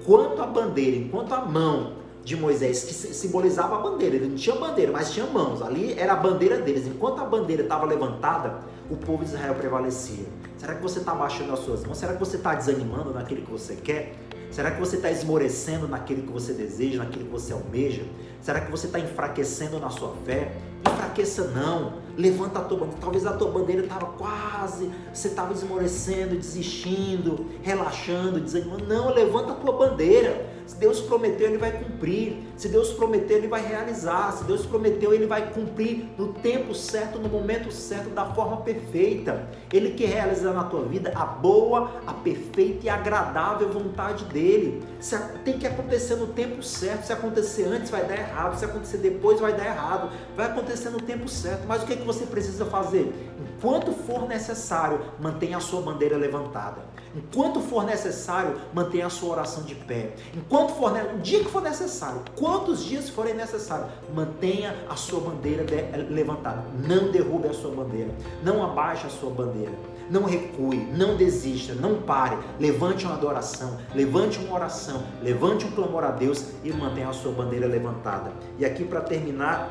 Enquanto 0.00 0.40
a 0.40 0.46
bandeira, 0.46 0.96
enquanto 0.96 1.32
a 1.32 1.44
mão 1.44 1.94
de 2.24 2.36
Moisés, 2.36 2.84
que 2.84 2.94
simbolizava 2.94 3.76
a 3.76 3.78
bandeira, 3.80 4.16
ele 4.16 4.28
não 4.28 4.36
tinha 4.36 4.56
bandeira, 4.56 4.90
mas 4.90 5.12
tinha 5.12 5.26
mãos, 5.26 5.60
ali 5.60 5.92
era 5.98 6.14
a 6.14 6.16
bandeira 6.16 6.56
deles. 6.56 6.86
Enquanto 6.86 7.20
a 7.20 7.24
bandeira 7.24 7.62
estava 7.62 7.84
levantada, 7.84 8.60
o 8.90 8.96
povo 8.96 9.24
de 9.24 9.30
Israel 9.30 9.54
prevalecia. 9.54 10.24
Será 10.56 10.74
que 10.74 10.82
você 10.82 11.00
está 11.00 11.14
baixando 11.14 11.52
as 11.52 11.58
suas 11.58 11.84
mãos? 11.84 11.98
Será 11.98 12.14
que 12.14 12.18
você 12.18 12.36
está 12.36 12.54
desanimando 12.54 13.12
naquilo 13.12 13.42
que 13.42 13.50
você 13.50 13.76
quer? 13.76 14.14
Será 14.50 14.70
que 14.70 14.80
você 14.80 14.96
está 14.96 15.10
esmorecendo 15.10 15.88
naquilo 15.88 16.22
que 16.22 16.32
você 16.32 16.52
deseja, 16.52 16.98
naquilo 16.98 17.24
que 17.24 17.30
você 17.30 17.52
almeja? 17.52 18.04
Será 18.40 18.60
que 18.60 18.70
você 18.70 18.86
está 18.86 19.00
enfraquecendo 19.00 19.78
na 19.80 19.90
sua 19.90 20.14
fé? 20.24 20.52
Enfraqueça 20.86 21.44
não. 21.48 22.04
Levanta 22.16 22.60
a 22.60 22.62
tua 22.62 22.78
bandeira. 22.78 23.00
Talvez 23.00 23.26
a 23.26 23.32
tua 23.32 23.50
bandeira 23.50 23.82
estava 23.82 24.06
quase, 24.06 24.90
você 25.12 25.28
estava 25.28 25.52
esmorecendo, 25.52 26.36
desistindo, 26.36 27.46
relaxando, 27.62 28.40
desanimando. 28.40 28.86
Não, 28.86 29.12
levanta 29.12 29.52
a 29.52 29.56
tua 29.56 29.72
bandeira. 29.72 30.54
Se 30.66 30.76
Deus 30.76 31.00
prometeu, 31.00 31.48
Ele 31.48 31.58
vai 31.58 31.72
cumprir. 31.72 32.36
Se 32.56 32.68
Deus 32.68 32.92
prometeu, 32.92 33.36
Ele 33.36 33.48
vai 33.48 33.66
realizar. 33.66 34.32
Se 34.32 34.44
Deus 34.44 34.64
prometeu, 34.64 35.12
Ele 35.12 35.26
vai 35.26 35.52
cumprir 35.52 36.08
no 36.16 36.32
tempo 36.32 36.74
certo, 36.74 37.18
no 37.18 37.28
momento 37.28 37.70
certo, 37.72 38.10
da 38.10 38.26
forma 38.32 38.58
perfeita. 38.58 39.46
Ele 39.72 39.90
quer 39.90 40.08
realizar 40.08 40.52
na 40.52 40.64
tua 40.64 40.84
vida 40.84 41.12
a 41.14 41.26
boa, 41.26 41.90
a 42.06 42.14
perfeita 42.14 42.86
e 42.86 42.88
agradável 42.88 43.68
vontade 43.70 44.24
dEle. 44.26 44.82
Se 45.00 45.18
tem 45.44 45.58
que 45.58 45.66
acontecer 45.66 46.16
no 46.16 46.28
tempo 46.28 46.62
certo. 46.62 47.06
Se 47.06 47.12
acontecer 47.12 47.64
antes, 47.64 47.90
vai 47.90 48.04
dar 48.06 48.16
errado. 48.16 48.58
Se 48.58 48.64
acontecer 48.64 48.98
depois, 48.98 49.40
vai 49.40 49.52
dar 49.52 49.66
errado. 49.66 50.10
Vai 50.34 50.46
acontecer 50.46 50.73
no 50.90 51.00
tempo 51.00 51.28
certo. 51.28 51.66
Mas 51.66 51.82
o 51.82 51.86
que, 51.86 51.94
é 51.94 51.96
que 51.96 52.04
você 52.04 52.26
precisa 52.26 52.64
fazer? 52.64 53.12
Enquanto 53.56 53.92
for 53.92 54.28
necessário, 54.28 55.00
mantenha 55.20 55.56
a 55.56 55.60
sua 55.60 55.80
bandeira 55.80 56.16
levantada. 56.16 56.82
Enquanto 57.16 57.60
for 57.60 57.84
necessário, 57.84 58.56
mantenha 58.72 59.06
a 59.06 59.10
sua 59.10 59.30
oração 59.30 59.62
de 59.62 59.74
pé. 59.74 60.14
Enquanto 60.34 60.74
for 60.74 60.92
o 60.92 61.18
dia 61.18 61.38
que 61.40 61.50
for 61.50 61.62
necessário, 61.62 62.22
quantos 62.36 62.84
dias 62.84 63.08
forem 63.08 63.34
necessários, 63.34 63.88
mantenha 64.12 64.76
a 64.88 64.96
sua 64.96 65.20
bandeira 65.20 65.64
levantada. 66.10 66.64
Não 66.86 67.10
derrube 67.10 67.48
a 67.48 67.54
sua 67.54 67.70
bandeira. 67.70 68.10
Não 68.42 68.64
abaixe 68.64 69.06
a 69.06 69.10
sua 69.10 69.30
bandeira. 69.30 69.72
Não 70.10 70.24
recue, 70.24 70.76
não 70.76 71.16
desista, 71.16 71.72
não 71.74 72.02
pare. 72.02 72.36
Levante 72.60 73.06
uma 73.06 73.14
adoração, 73.14 73.78
levante 73.94 74.38
uma 74.38 74.54
oração, 74.54 75.02
levante 75.22 75.64
um 75.64 75.70
clamor 75.70 76.04
a 76.04 76.10
Deus 76.10 76.44
e 76.62 76.72
mantenha 76.72 77.08
a 77.08 77.12
sua 77.12 77.32
bandeira 77.32 77.66
levantada. 77.66 78.32
E 78.58 78.64
aqui 78.64 78.84
para 78.84 79.00
terminar, 79.00 79.70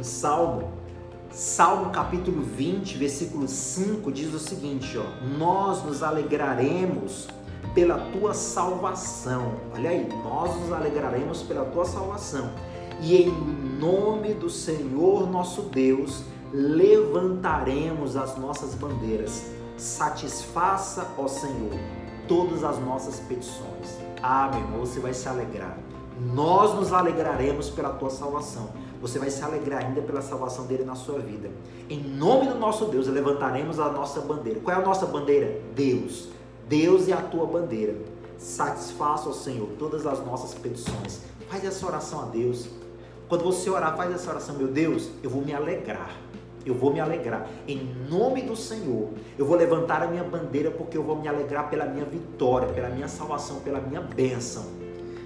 em 0.00 0.02
Salmo 0.02 0.80
Salmo 1.30 1.90
capítulo 1.90 2.42
20, 2.42 2.96
versículo 2.96 3.46
5 3.46 4.10
diz 4.10 4.34
o 4.34 4.38
seguinte, 4.38 4.98
ó: 4.98 5.04
Nós 5.38 5.84
nos 5.84 6.02
alegraremos 6.02 7.28
pela 7.72 7.98
tua 8.10 8.34
salvação. 8.34 9.54
Olha 9.72 9.90
aí, 9.90 10.08
nós 10.24 10.60
nos 10.60 10.72
alegraremos 10.72 11.42
pela 11.42 11.64
tua 11.66 11.84
salvação. 11.84 12.50
E 13.00 13.14
em 13.14 13.30
nome 13.78 14.34
do 14.34 14.50
Senhor 14.50 15.30
nosso 15.30 15.62
Deus, 15.62 16.24
levantaremos 16.52 18.16
as 18.16 18.36
nossas 18.36 18.74
bandeiras. 18.74 19.52
Satisfaça, 19.76 21.06
ó 21.16 21.28
Senhor, 21.28 21.70
todas 22.26 22.64
as 22.64 22.80
nossas 22.80 23.20
petições. 23.20 24.00
Ah, 24.20 24.50
meu 24.52 24.62
irmão, 24.62 24.80
você 24.80 24.98
vai 24.98 25.14
se 25.14 25.28
alegrar. 25.28 25.78
Nós 26.34 26.74
nos 26.74 26.92
alegraremos 26.92 27.70
pela 27.70 27.90
tua 27.90 28.10
salvação 28.10 28.68
você 29.00 29.18
vai 29.18 29.30
se 29.30 29.42
alegrar 29.42 29.84
ainda 29.84 30.02
pela 30.02 30.20
salvação 30.20 30.66
dele 30.66 30.84
na 30.84 30.94
sua 30.94 31.18
vida. 31.18 31.50
Em 31.88 31.98
nome 31.98 32.48
do 32.48 32.54
nosso 32.56 32.84
Deus, 32.84 33.06
levantaremos 33.06 33.80
a 33.80 33.90
nossa 33.90 34.20
bandeira. 34.20 34.60
Qual 34.60 34.76
é 34.76 34.80
a 34.80 34.84
nossa 34.84 35.06
bandeira? 35.06 35.60
Deus. 35.74 36.28
Deus 36.68 37.08
é 37.08 37.12
a 37.12 37.22
tua 37.22 37.46
bandeira. 37.46 37.96
Satisfaça 38.36 39.28
ao 39.28 39.34
Senhor 39.34 39.68
todas 39.78 40.06
as 40.06 40.24
nossas 40.24 40.54
petições. 40.54 41.22
Faz 41.48 41.64
essa 41.64 41.86
oração 41.86 42.20
a 42.20 42.24
Deus. 42.26 42.68
Quando 43.28 43.44
você 43.44 43.70
orar, 43.70 43.96
faz 43.96 44.12
essa 44.12 44.30
oração, 44.30 44.56
meu 44.56 44.68
Deus, 44.68 45.08
eu 45.22 45.30
vou 45.30 45.42
me 45.42 45.54
alegrar. 45.54 46.10
Eu 46.64 46.74
vou 46.74 46.92
me 46.92 47.00
alegrar 47.00 47.48
em 47.66 47.94
nome 48.10 48.42
do 48.42 48.54
Senhor. 48.54 49.08
Eu 49.38 49.46
vou 49.46 49.56
levantar 49.56 50.02
a 50.02 50.06
minha 50.06 50.22
bandeira 50.22 50.70
porque 50.70 50.96
eu 50.96 51.02
vou 51.02 51.16
me 51.16 51.26
alegrar 51.26 51.70
pela 51.70 51.86
minha 51.86 52.04
vitória, 52.04 52.68
pela 52.68 52.90
minha 52.90 53.08
salvação, 53.08 53.60
pela 53.60 53.80
minha 53.80 54.00
bênção. 54.02 54.79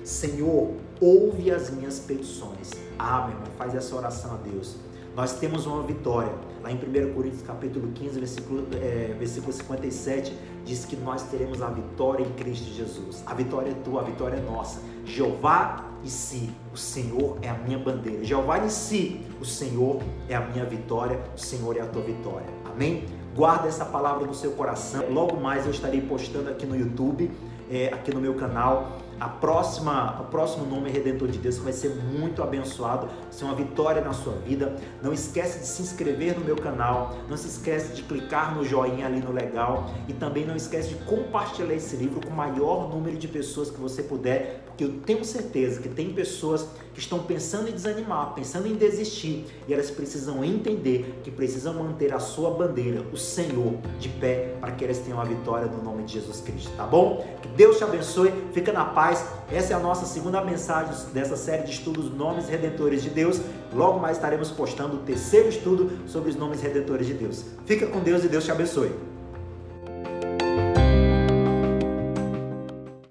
Senhor, 0.04 0.74
ouve 1.00 1.50
as 1.50 1.70
minhas 1.70 1.98
petições. 1.98 2.70
Ah, 2.98 3.26
irmão, 3.30 3.46
faz 3.56 3.74
essa 3.74 3.96
oração 3.96 4.34
a 4.34 4.36
Deus. 4.36 4.76
Nós 5.16 5.32
temos 5.38 5.64
uma 5.64 5.82
vitória. 5.82 6.32
Lá 6.62 6.70
em 6.70 6.76
1 6.76 7.14
Coríntios 7.14 7.42
capítulo 7.42 7.90
15, 7.92 8.18
versículo, 8.18 8.66
é, 8.74 9.14
versículo 9.18 9.52
57, 9.52 10.36
diz 10.64 10.84
que 10.84 10.96
nós 10.96 11.22
teremos 11.24 11.62
a 11.62 11.68
vitória 11.68 12.22
em 12.22 12.32
Cristo 12.32 12.66
Jesus. 12.72 13.22
A 13.24 13.32
vitória 13.32 13.70
é 13.70 13.74
tua, 13.74 14.02
a 14.02 14.04
vitória 14.04 14.36
é 14.36 14.40
nossa. 14.40 14.80
Jeová 15.06 15.90
e 16.02 16.10
si, 16.10 16.50
o 16.72 16.76
Senhor 16.76 17.38
é 17.40 17.48
a 17.48 17.54
minha 17.54 17.78
bandeira. 17.78 18.24
Jeová 18.24 18.58
e 18.58 18.70
si, 18.70 19.22
o 19.40 19.44
Senhor 19.44 20.02
é 20.28 20.34
a 20.34 20.40
minha 20.40 20.64
vitória, 20.64 21.18
o 21.34 21.40
Senhor 21.40 21.76
é 21.76 21.80
a 21.80 21.86
tua 21.86 22.02
vitória. 22.02 22.46
Amém? 22.64 23.04
Guarda 23.34 23.68
essa 23.68 23.84
palavra 23.84 24.26
no 24.26 24.34
seu 24.34 24.52
coração. 24.52 25.10
Logo 25.10 25.40
mais 25.40 25.64
eu 25.64 25.70
estarei 25.70 26.00
postando 26.02 26.50
aqui 26.50 26.66
no 26.66 26.76
YouTube, 26.76 27.30
é, 27.70 27.88
aqui 27.88 28.12
no 28.12 28.20
meu 28.20 28.34
canal, 28.34 28.98
a 29.20 29.28
próxima, 29.28 30.20
o 30.20 30.24
próximo 30.24 30.66
nome 30.66 30.90
redentor 30.90 31.28
de 31.28 31.38
Deus 31.38 31.58
vai 31.58 31.72
ser 31.72 31.90
muito 31.90 32.42
abençoado, 32.42 33.08
ser 33.30 33.44
uma 33.44 33.54
vitória 33.54 34.02
na 34.02 34.12
sua 34.12 34.34
vida. 34.34 34.76
Não 35.02 35.12
esquece 35.12 35.60
de 35.60 35.66
se 35.66 35.82
inscrever 35.82 36.38
no 36.38 36.44
meu 36.44 36.56
canal, 36.56 37.14
não 37.28 37.36
se 37.36 37.48
esquece 37.48 37.94
de 37.94 38.02
clicar 38.02 38.54
no 38.54 38.64
joinha 38.64 39.06
ali 39.06 39.20
no 39.20 39.32
legal 39.32 39.90
e 40.08 40.12
também 40.12 40.44
não 40.44 40.56
esquece 40.56 40.90
de 40.90 40.94
compartilhar 41.04 41.74
esse 41.74 41.96
livro 41.96 42.20
com 42.20 42.32
o 42.32 42.36
maior 42.36 42.88
número 42.88 43.16
de 43.16 43.28
pessoas 43.28 43.70
que 43.70 43.80
você 43.80 44.02
puder, 44.02 44.62
porque 44.66 44.84
eu 44.84 44.92
tenho 45.04 45.24
certeza 45.24 45.80
que 45.80 45.88
tem 45.88 46.12
pessoas 46.12 46.66
que 46.92 47.00
estão 47.00 47.18
pensando 47.20 47.68
em 47.68 47.72
desanimar, 47.72 48.34
pensando 48.34 48.68
em 48.68 48.74
desistir, 48.74 49.46
e 49.66 49.74
elas 49.74 49.90
precisam 49.90 50.44
entender 50.44 51.20
que 51.24 51.30
precisam 51.30 51.74
manter 51.74 52.14
a 52.14 52.20
sua 52.20 52.50
bandeira, 52.50 53.04
o 53.12 53.16
Senhor, 53.16 53.74
de 53.98 54.08
pé, 54.08 54.54
para 54.60 54.72
que 54.72 54.84
elas 54.84 54.98
tenham 54.98 55.20
a 55.20 55.24
vitória 55.24 55.66
no 55.66 55.82
nome 55.82 56.04
de 56.04 56.14
Jesus 56.14 56.40
Cristo, 56.40 56.70
tá 56.76 56.86
bom? 56.86 57.26
Que 57.42 57.48
Deus 57.48 57.78
te 57.78 57.84
abençoe, 57.84 58.32
fica 58.52 58.72
na 58.72 58.84
paz. 59.04 59.26
Essa 59.52 59.74
é 59.74 59.76
a 59.76 59.78
nossa 59.78 60.06
segunda 60.06 60.40
mensagem 60.42 60.94
dessa 61.12 61.36
série 61.36 61.64
de 61.64 61.72
estudos 61.72 62.10
Nomes 62.10 62.48
Redentores 62.48 63.02
de 63.02 63.10
Deus. 63.10 63.38
Logo 63.72 63.98
mais 63.98 64.16
estaremos 64.16 64.50
postando 64.50 64.96
o 64.96 64.98
terceiro 65.00 65.48
estudo 65.48 65.90
sobre 66.06 66.30
os 66.30 66.36
nomes 66.36 66.62
redentores 66.62 67.06
de 67.06 67.12
Deus. 67.12 67.44
Fica 67.66 67.86
com 67.86 68.00
Deus 68.00 68.24
e 68.24 68.28
Deus 68.28 68.44
te 68.44 68.50
abençoe. 68.50 69.13